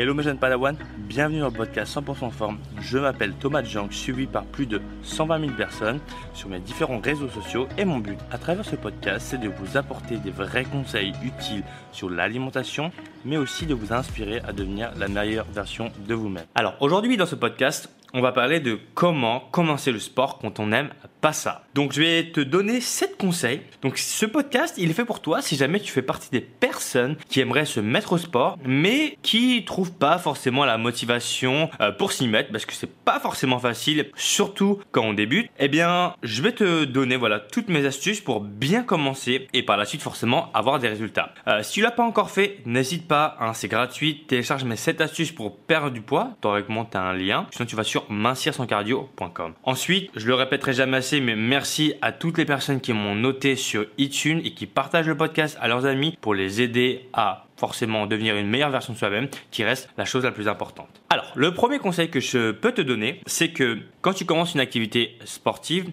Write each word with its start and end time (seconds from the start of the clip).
Hello 0.00 0.14
mes 0.14 0.22
jeunes 0.22 0.38
Padawan, 0.38 0.76
bienvenue 0.96 1.40
dans 1.40 1.48
le 1.48 1.52
podcast 1.52 1.92
100% 1.96 2.30
forme. 2.30 2.58
Je 2.80 2.98
m'appelle 2.98 3.32
Thomas 3.32 3.64
Jank, 3.64 3.92
suivi 3.92 4.28
par 4.28 4.44
plus 4.44 4.64
de 4.66 4.80
120 5.02 5.40
000 5.40 5.52
personnes 5.54 5.98
sur 6.34 6.48
mes 6.48 6.60
différents 6.60 7.00
réseaux 7.00 7.28
sociaux 7.28 7.66
et 7.76 7.84
mon 7.84 7.98
but 7.98 8.16
à 8.30 8.38
travers 8.38 8.64
ce 8.64 8.76
podcast 8.76 9.26
c'est 9.28 9.40
de 9.40 9.48
vous 9.48 9.76
apporter 9.76 10.18
des 10.18 10.30
vrais 10.30 10.62
conseils 10.62 11.14
utiles 11.24 11.64
sur 11.90 12.10
l'alimentation 12.10 12.92
mais 13.24 13.38
aussi 13.38 13.66
de 13.66 13.74
vous 13.74 13.92
inspirer 13.92 14.40
à 14.46 14.52
devenir 14.52 14.92
la 14.96 15.08
meilleure 15.08 15.46
version 15.52 15.90
de 16.06 16.14
vous-même. 16.14 16.46
Alors 16.54 16.76
aujourd'hui 16.78 17.16
dans 17.16 17.26
ce 17.26 17.34
podcast 17.34 17.90
on 18.14 18.20
va 18.20 18.32
parler 18.32 18.60
de 18.60 18.78
comment 18.94 19.40
commencer 19.50 19.92
le 19.92 19.98
sport 19.98 20.38
quand 20.38 20.60
on 20.60 20.68
n'aime 20.68 20.90
pas 21.20 21.32
ça. 21.32 21.64
Donc 21.74 21.92
je 21.92 22.00
vais 22.00 22.30
te 22.30 22.40
donner 22.40 22.80
7 22.80 23.16
conseils. 23.16 23.60
Donc 23.82 23.98
ce 23.98 24.26
podcast, 24.26 24.74
il 24.78 24.90
est 24.90 24.94
fait 24.94 25.04
pour 25.04 25.20
toi 25.20 25.42
si 25.42 25.56
jamais 25.56 25.80
tu 25.80 25.92
fais 25.92 26.02
partie 26.02 26.30
des 26.30 26.40
personnes 26.40 27.16
qui 27.28 27.40
aimeraient 27.40 27.64
se 27.64 27.80
mettre 27.80 28.12
au 28.12 28.18
sport 28.18 28.58
mais 28.64 29.18
qui 29.22 29.64
trouvent 29.64 29.92
pas 29.92 30.18
forcément 30.18 30.64
la 30.64 30.78
motivation 30.78 31.70
euh, 31.80 31.92
pour 31.92 32.12
s'y 32.12 32.28
mettre 32.28 32.50
parce 32.52 32.66
que 32.66 32.72
c'est 32.72 32.92
pas 32.92 33.20
forcément 33.20 33.58
facile 33.58 34.10
surtout 34.14 34.80
quand 34.92 35.02
on 35.02 35.12
débute. 35.12 35.50
Eh 35.58 35.68
bien, 35.68 36.14
je 36.22 36.42
vais 36.42 36.52
te 36.52 36.84
donner 36.84 37.16
voilà 37.16 37.40
toutes 37.40 37.68
mes 37.68 37.84
astuces 37.84 38.20
pour 38.20 38.40
bien 38.40 38.82
commencer 38.82 39.48
et 39.52 39.62
par 39.62 39.76
la 39.76 39.84
suite 39.84 40.02
forcément 40.02 40.50
avoir 40.52 40.78
des 40.78 40.88
résultats. 40.88 41.34
Euh, 41.46 41.62
si 41.62 41.74
tu 41.74 41.80
l'as 41.82 41.90
pas 41.90 42.04
encore 42.04 42.30
fait, 42.30 42.58
n'hésite 42.64 43.08
pas, 43.08 43.36
hein, 43.40 43.54
c'est 43.54 43.68
gratuit, 43.68 44.24
télécharge 44.26 44.64
mes 44.64 44.76
7 44.76 45.00
astuces 45.00 45.32
pour 45.32 45.56
perdre 45.56 45.90
du 45.90 46.00
poids. 46.00 46.30
Théoriquement, 46.40 46.84
tu 46.84 46.96
un 46.96 47.12
lien. 47.12 47.46
Sinon 47.50 47.66
tu 47.66 47.76
vas 47.76 47.84
sur 47.84 47.97
mincir-son-cardio.com. 48.08 49.54
Ensuite, 49.64 50.10
je 50.14 50.26
le 50.26 50.34
répéterai 50.34 50.72
jamais 50.72 50.98
assez, 50.98 51.20
mais 51.20 51.36
merci 51.36 51.94
à 52.02 52.12
toutes 52.12 52.38
les 52.38 52.44
personnes 52.44 52.80
qui 52.80 52.92
m'ont 52.92 53.14
noté 53.14 53.56
sur 53.56 53.86
iTunes 53.98 54.40
et 54.44 54.52
qui 54.52 54.66
partagent 54.66 55.08
le 55.08 55.16
podcast 55.16 55.56
à 55.60 55.68
leurs 55.68 55.86
amis 55.86 56.16
pour 56.20 56.34
les 56.34 56.60
aider 56.60 57.08
à 57.12 57.46
forcément 57.56 58.06
devenir 58.06 58.36
une 58.36 58.48
meilleure 58.48 58.70
version 58.70 58.92
de 58.92 58.98
soi-même, 58.98 59.28
qui 59.50 59.64
reste 59.64 59.88
la 59.98 60.04
chose 60.04 60.24
la 60.24 60.30
plus 60.30 60.48
importante. 60.48 61.02
Alors, 61.10 61.32
le 61.34 61.52
premier 61.52 61.78
conseil 61.78 62.08
que 62.08 62.20
je 62.20 62.52
peux 62.52 62.72
te 62.72 62.80
donner, 62.80 63.20
c'est 63.26 63.50
que 63.50 63.78
quand 64.00 64.12
tu 64.12 64.24
commences 64.24 64.54
une 64.54 64.60
activité 64.60 65.16
sportive, 65.24 65.90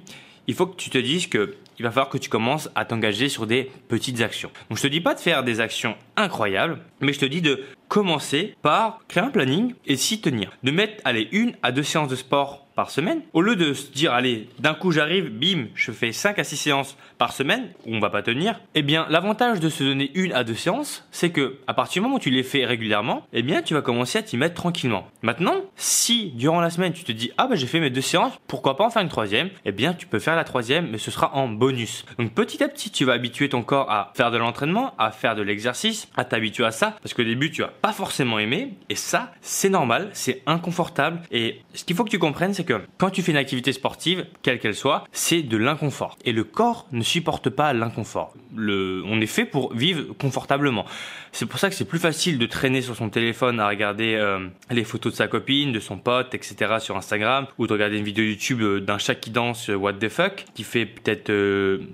il 0.48 0.54
faut 0.54 0.68
que 0.68 0.76
tu 0.76 0.90
te 0.90 0.98
dises 0.98 1.28
que 1.28 1.56
il 1.78 1.84
va 1.84 1.92
falloir 1.92 2.10
que 2.10 2.18
tu 2.18 2.30
commences 2.30 2.70
à 2.76 2.86
t'engager 2.86 3.28
sur 3.28 3.48
des 3.48 3.70
petites 3.90 4.22
actions. 4.22 4.50
Donc 4.70 4.78
je 4.78 4.84
te 4.84 4.88
dis 4.88 5.02
pas 5.02 5.14
de 5.14 5.20
faire 5.20 5.44
des 5.44 5.60
actions 5.60 5.98
incroyables, 6.18 6.80
mais 7.02 7.14
je 7.14 7.20
te 7.20 7.26
dis 7.26 7.42
de 7.42 7.64
commencer 7.88 8.56
par 8.62 9.00
créer 9.08 9.24
un 9.24 9.30
planning 9.30 9.74
et 9.86 9.96
s'y 9.96 10.22
tenir. 10.22 10.52
De 10.64 10.72
mettre, 10.72 11.02
allez, 11.06 11.28
une 11.32 11.54
à 11.64 11.72
deux 11.72 11.84
séances 11.84 12.10
de 12.10 12.16
sport 12.16 12.66
par 12.76 12.92
semaine. 12.92 13.22
Au 13.34 13.42
lieu 13.42 13.56
de 13.56 13.74
se 13.74 13.92
dire, 13.92 14.14
allez, 14.14 14.50
d'un 14.60 14.74
coup 14.74 14.92
j'arrive, 14.92 15.30
bim, 15.30 15.68
je 15.76 15.92
fais 15.92 16.12
5 16.12 16.38
à 16.38 16.44
6 16.44 16.58
séances 16.58 16.98
par 17.18 17.32
semaine, 17.32 17.70
on 17.88 18.00
va 18.00 18.10
pas 18.10 18.22
tenir, 18.22 18.60
eh 18.76 18.82
bien, 18.82 19.08
l'avantage 19.10 19.62
de 19.62 19.70
se 19.70 19.84
donner 19.84 20.12
une 20.14 20.34
à 20.34 20.44
deux 20.44 20.56
séances, 20.56 21.08
c'est 21.12 21.30
que, 21.30 21.58
à 21.68 21.74
partir 21.74 22.02
du 22.02 22.04
moment 22.04 22.18
où 22.18 22.20
tu 22.20 22.30
les 22.30 22.44
fais 22.44 22.66
régulièrement, 22.66 23.26
eh 23.32 23.44
bien, 23.44 23.62
tu 23.62 23.74
vas 23.74 23.82
commencer 23.82 24.20
à 24.20 24.24
t'y 24.24 24.36
mettre 24.36 24.56
tranquillement. 24.56 25.08
Maintenant, 25.22 25.56
si, 25.78 26.32
durant 26.32 26.60
la 26.60 26.70
semaine, 26.70 26.92
tu 26.92 27.06
te 27.06 27.14
dis, 27.14 27.32
ah, 27.38 27.48
bah, 27.48 27.56
j'ai 27.56 27.68
fait 27.68 27.80
mes 27.80 27.90
deux 27.90 28.02
séances, 28.02 28.34
pourquoi 28.48 28.76
pas 28.76 28.86
en 28.86 28.90
faire 28.90 29.02
une 29.02 29.10
troisième? 29.10 29.50
Eh 29.64 29.72
bien, 29.72 29.94
tu 29.94 30.06
peux 30.06 30.20
faire 30.20 30.36
la 30.36 30.44
troisième, 30.44 30.90
mais 30.92 30.98
ce 30.98 31.12
sera 31.12 31.34
en 31.34 31.48
bonus. 31.48 32.06
Donc, 32.20 32.34
petit 32.34 32.62
à 32.62 32.68
petit, 32.68 32.92
tu 32.92 33.06
vas 33.06 33.14
habituer 33.14 33.48
ton 33.48 33.64
corps 33.64 33.90
à 33.90 34.12
faire 34.16 34.32
de 34.32 34.38
l'entraînement, 34.38 34.94
à 34.98 35.12
faire 35.12 35.36
de 35.36 35.42
l'exercice, 35.42 36.05
à 36.16 36.26
t'habituer 36.26 36.66
à 36.66 36.72
ça, 36.72 36.96
parce 37.02 37.14
qu'au 37.14 37.24
début, 37.24 37.52
tu 37.52 37.62
vas 37.62 37.68
pas 37.82 37.94
forcément 37.94 38.40
aimer, 38.40 38.74
et 38.90 38.96
ça, 38.96 39.32
c'est 39.42 39.70
normal, 39.70 40.10
c'est 40.14 40.42
inconfortable, 40.46 41.22
et 41.32 41.62
ce 41.74 41.84
qu'il 41.84 41.96
faut 41.96 42.04
que 42.04 42.10
tu 42.10 42.20
comprennes, 42.20 42.54
c'est 42.54 42.64
que 42.64 42.82
quand 42.98 43.10
tu 43.10 43.22
fais 43.22 43.32
une 43.32 43.38
activité 43.38 43.74
sportive, 43.74 44.26
quelle 44.42 44.60
qu'elle 44.60 44.76
soit, 44.76 45.06
c'est 45.12 45.42
de 45.42 45.58
l'inconfort. 45.58 46.18
Et 46.26 46.32
le 46.32 46.44
corps 46.44 46.88
ne 46.92 47.02
supporte 47.02 47.50
pas 47.50 47.74
l'inconfort. 47.74 48.34
Le, 48.56 49.04
on 49.06 49.20
est 49.22 49.28
fait 49.28 49.46
pour 49.46 49.74
vivre 49.74 50.14
confortablement. 50.14 50.86
C'est 51.32 51.46
pour 51.46 51.60
ça 51.60 51.70
que 51.70 51.76
c'est 51.76 51.86
plus 51.86 52.00
facile 52.00 52.38
de 52.38 52.46
traîner 52.46 52.82
sur 52.82 52.96
son 52.96 53.10
téléphone 53.10 53.60
à 53.60 53.68
regarder 53.68 54.16
euh, 54.16 54.48
les 54.72 54.84
photos 54.84 55.12
de 55.12 55.18
sa 55.18 55.28
copine, 55.28 55.74
de 55.74 55.80
son 55.80 55.98
pote, 55.98 56.34
etc. 56.34 56.76
sur 56.80 56.96
Instagram, 56.96 57.48
ou 57.58 57.68
de 57.68 57.74
regarder 57.74 57.98
une 57.98 58.06
vidéo 58.06 58.24
YouTube 58.24 58.62
euh, 58.62 58.80
d'un 58.80 58.98
chat 58.98 59.16
qui 59.16 59.32
danse 59.32 59.70
euh, 59.70 59.76
what 59.76 59.94
the 59.94 60.10
fuck, 60.10 60.46
qui 60.54 60.64
fait 60.64 60.86
peut-être 60.86 61.32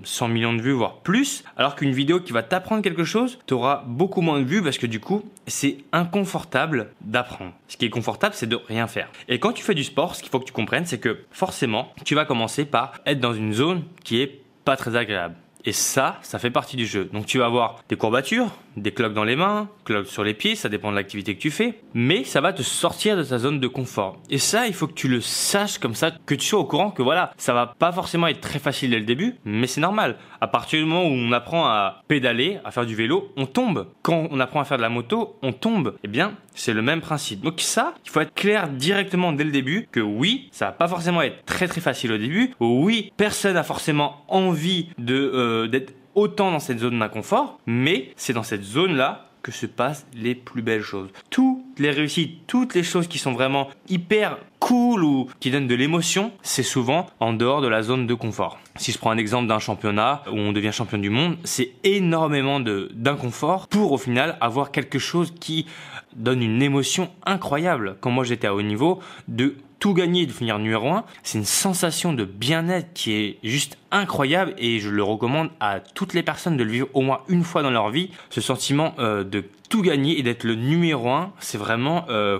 100 0.04 0.28
millions 0.28 0.54
de 0.54 0.62
vues, 0.62 0.72
voire 0.72 0.98
plus, 0.98 1.44
alors 1.56 1.74
qu'une 1.74 1.92
vidéo 1.92 2.20
qui 2.20 2.32
va 2.32 2.42
t'apprendre 2.42 2.82
quelque 2.82 3.04
chose, 3.04 3.38
t'auras 3.46 3.82
beaucoup 3.86 4.01
moins 4.20 4.40
de 4.40 4.44
vues 4.44 4.62
parce 4.62 4.78
que 4.78 4.86
du 4.86 5.00
coup, 5.00 5.22
c'est 5.46 5.78
inconfortable 5.92 6.90
d'apprendre. 7.00 7.52
Ce 7.68 7.76
qui 7.76 7.84
est 7.84 7.90
confortable, 7.90 8.34
c'est 8.34 8.48
de 8.48 8.56
rien 8.56 8.86
faire. 8.86 9.10
Et 9.28 9.38
quand 9.38 9.52
tu 9.52 9.62
fais 9.62 9.74
du 9.74 9.84
sport, 9.84 10.14
ce 10.14 10.22
qu'il 10.22 10.30
faut 10.30 10.40
que 10.40 10.44
tu 10.44 10.52
comprennes, 10.52 10.86
c'est 10.86 10.98
que 10.98 11.24
forcément, 11.30 11.92
tu 12.04 12.14
vas 12.14 12.24
commencer 12.24 12.64
par 12.64 13.00
être 13.06 13.20
dans 13.20 13.34
une 13.34 13.52
zone 13.52 13.82
qui 14.04 14.20
est 14.20 14.42
pas 14.64 14.76
très 14.76 14.96
agréable. 14.96 15.34
Et 15.64 15.72
ça, 15.72 16.18
ça 16.22 16.38
fait 16.38 16.50
partie 16.50 16.76
du 16.76 16.86
jeu. 16.86 17.08
Donc 17.12 17.26
tu 17.26 17.38
vas 17.38 17.46
avoir 17.46 17.78
des 17.88 17.96
courbatures, 17.96 18.50
des 18.76 18.92
cloques 18.92 19.14
dans 19.14 19.24
les 19.24 19.36
mains, 19.36 19.68
cloques 19.84 20.06
sur 20.06 20.24
les 20.24 20.34
pieds, 20.34 20.54
ça 20.54 20.68
dépend 20.68 20.90
de 20.90 20.96
l'activité 20.96 21.34
que 21.34 21.40
tu 21.40 21.50
fais, 21.50 21.80
mais 21.94 22.24
ça 22.24 22.40
va 22.40 22.52
te 22.52 22.62
sortir 22.62 23.16
de 23.16 23.22
ta 23.22 23.38
zone 23.38 23.60
de 23.60 23.68
confort. 23.68 24.18
Et 24.30 24.38
ça, 24.38 24.66
il 24.66 24.74
faut 24.74 24.86
que 24.86 24.94
tu 24.94 25.08
le 25.08 25.20
saches 25.20 25.78
comme 25.78 25.94
ça, 25.94 26.10
que 26.26 26.34
tu 26.34 26.46
sois 26.46 26.60
au 26.60 26.64
courant 26.64 26.90
que 26.90 27.02
voilà, 27.02 27.32
ça 27.36 27.52
va 27.52 27.66
pas 27.66 27.92
forcément 27.92 28.26
être 28.26 28.40
très 28.40 28.58
facile 28.58 28.90
dès 28.90 28.98
le 28.98 29.04
début, 29.04 29.36
mais 29.44 29.66
c'est 29.66 29.80
normal. 29.80 30.16
À 30.40 30.48
partir 30.48 30.80
du 30.80 30.84
moment 30.84 31.04
où 31.04 31.12
on 31.12 31.32
apprend 31.32 31.66
à 31.66 32.02
pédaler, 32.08 32.58
à 32.64 32.70
faire 32.70 32.86
du 32.86 32.94
vélo, 32.94 33.32
on 33.36 33.46
tombe. 33.46 33.88
Quand 34.02 34.28
on 34.30 34.40
apprend 34.40 34.60
à 34.60 34.64
faire 34.64 34.76
de 34.76 34.82
la 34.82 34.88
moto, 34.88 35.38
on 35.42 35.52
tombe. 35.52 35.96
Eh 36.02 36.08
bien, 36.08 36.34
c'est 36.54 36.72
le 36.72 36.82
même 36.82 37.00
principe. 37.00 37.42
Donc 37.42 37.60
ça, 37.60 37.94
il 38.04 38.10
faut 38.10 38.20
être 38.20 38.34
clair 38.34 38.68
directement 38.68 39.32
dès 39.32 39.44
le 39.44 39.50
début 39.50 39.88
que 39.90 40.00
oui, 40.00 40.48
ça 40.50 40.66
va 40.66 40.72
pas 40.72 40.88
forcément 40.88 41.22
être 41.22 41.44
très 41.44 41.68
très 41.68 41.80
facile 41.80 42.12
au 42.12 42.18
début. 42.18 42.54
Oui, 42.60 43.12
personne 43.16 43.56
a 43.56 43.62
forcément 43.62 44.24
envie 44.28 44.88
de 44.98 45.14
euh, 45.14 45.68
d'être 45.68 45.94
autant 46.14 46.50
dans 46.50 46.60
cette 46.60 46.78
zone 46.78 46.98
d'inconfort, 46.98 47.58
mais 47.66 48.10
c'est 48.16 48.32
dans 48.32 48.42
cette 48.42 48.62
zone-là 48.62 49.28
que 49.42 49.52
se 49.52 49.66
passent 49.66 50.06
les 50.14 50.34
plus 50.34 50.62
belles 50.62 50.82
choses. 50.82 51.10
Toutes 51.30 51.78
les 51.78 51.90
réussites, 51.90 52.46
toutes 52.46 52.74
les 52.74 52.82
choses 52.82 53.08
qui 53.08 53.18
sont 53.18 53.32
vraiment 53.32 53.68
hyper 53.88 54.38
cool 54.60 55.02
ou 55.02 55.28
qui 55.40 55.50
donnent 55.50 55.66
de 55.66 55.74
l'émotion, 55.74 56.30
c'est 56.42 56.62
souvent 56.62 57.06
en 57.18 57.32
dehors 57.32 57.60
de 57.60 57.66
la 57.66 57.82
zone 57.82 58.06
de 58.06 58.14
confort. 58.14 58.58
Si 58.76 58.92
je 58.92 58.98
prends 58.98 59.10
un 59.10 59.18
exemple 59.18 59.48
d'un 59.48 59.58
championnat 59.58 60.22
où 60.30 60.36
on 60.36 60.52
devient 60.52 60.70
champion 60.72 60.98
du 60.98 61.10
monde, 61.10 61.36
c'est 61.44 61.72
énormément 61.82 62.60
d'inconfort 62.60 63.66
pour 63.66 63.92
au 63.92 63.98
final 63.98 64.38
avoir 64.40 64.70
quelque 64.70 65.00
chose 65.00 65.34
qui 65.38 65.66
donne 66.14 66.42
une 66.42 66.62
émotion 66.62 67.10
incroyable. 67.26 67.96
Quand 68.00 68.10
moi 68.10 68.24
j'étais 68.24 68.46
à 68.46 68.54
haut 68.54 68.62
niveau, 68.62 69.00
de 69.26 69.56
tout 69.82 69.94
gagner, 69.94 70.26
de 70.26 70.32
finir 70.32 70.60
numéro 70.60 70.90
1, 70.90 71.04
c'est 71.24 71.38
une 71.38 71.44
sensation 71.44 72.12
de 72.12 72.24
bien-être 72.24 72.92
qui 72.94 73.14
est 73.14 73.38
juste 73.42 73.76
incroyable 73.90 74.54
et 74.56 74.78
je 74.78 74.88
le 74.88 75.02
recommande 75.02 75.50
à 75.58 75.80
toutes 75.80 76.14
les 76.14 76.22
personnes 76.22 76.56
de 76.56 76.62
le 76.62 76.70
vivre 76.70 76.88
au 76.94 77.00
moins 77.00 77.22
une 77.26 77.42
fois 77.42 77.64
dans 77.64 77.70
leur 77.72 77.90
vie. 77.90 78.10
Ce 78.30 78.40
sentiment 78.40 78.94
euh, 79.00 79.24
de 79.24 79.42
tout 79.68 79.82
gagner 79.82 80.20
et 80.20 80.22
d'être 80.22 80.44
le 80.44 80.54
numéro 80.54 81.10
1, 81.10 81.32
c'est 81.40 81.58
vraiment... 81.58 82.04
Euh, 82.10 82.38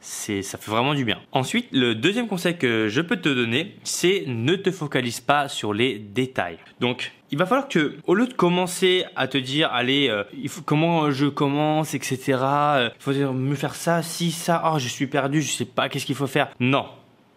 c'est 0.00 0.42
ça 0.42 0.58
fait 0.58 0.70
vraiment 0.70 0.94
du 0.94 1.04
bien. 1.04 1.18
Ensuite, 1.32 1.68
le 1.72 1.94
deuxième 1.94 2.26
conseil 2.26 2.56
que 2.56 2.88
je 2.88 3.00
peux 3.00 3.16
te 3.16 3.28
donner, 3.28 3.76
c'est 3.84 4.24
ne 4.26 4.56
te 4.56 4.70
focalise 4.70 5.20
pas 5.20 5.48
sur 5.48 5.72
les 5.72 5.98
détails. 5.98 6.58
Donc, 6.80 7.12
il 7.30 7.38
va 7.38 7.46
falloir 7.46 7.68
que, 7.68 7.96
au 8.06 8.14
lieu 8.14 8.26
de 8.26 8.32
commencer 8.32 9.04
à 9.14 9.28
te 9.28 9.38
dire, 9.38 9.70
allez, 9.72 10.08
euh, 10.08 10.24
il 10.36 10.48
faut 10.48 10.62
comment 10.62 11.10
je 11.10 11.26
commence, 11.26 11.94
etc. 11.94 12.38
Euh, 12.42 12.90
il 12.96 13.02
faut 13.02 13.32
me 13.32 13.54
faire 13.54 13.74
ça, 13.74 14.02
si 14.02 14.32
ça, 14.32 14.62
oh, 14.66 14.78
je 14.78 14.88
suis 14.88 15.06
perdu, 15.06 15.42
je 15.42 15.52
sais 15.52 15.64
pas 15.64 15.88
qu'est-ce 15.88 16.06
qu'il 16.06 16.16
faut 16.16 16.26
faire. 16.26 16.48
Non, 16.58 16.86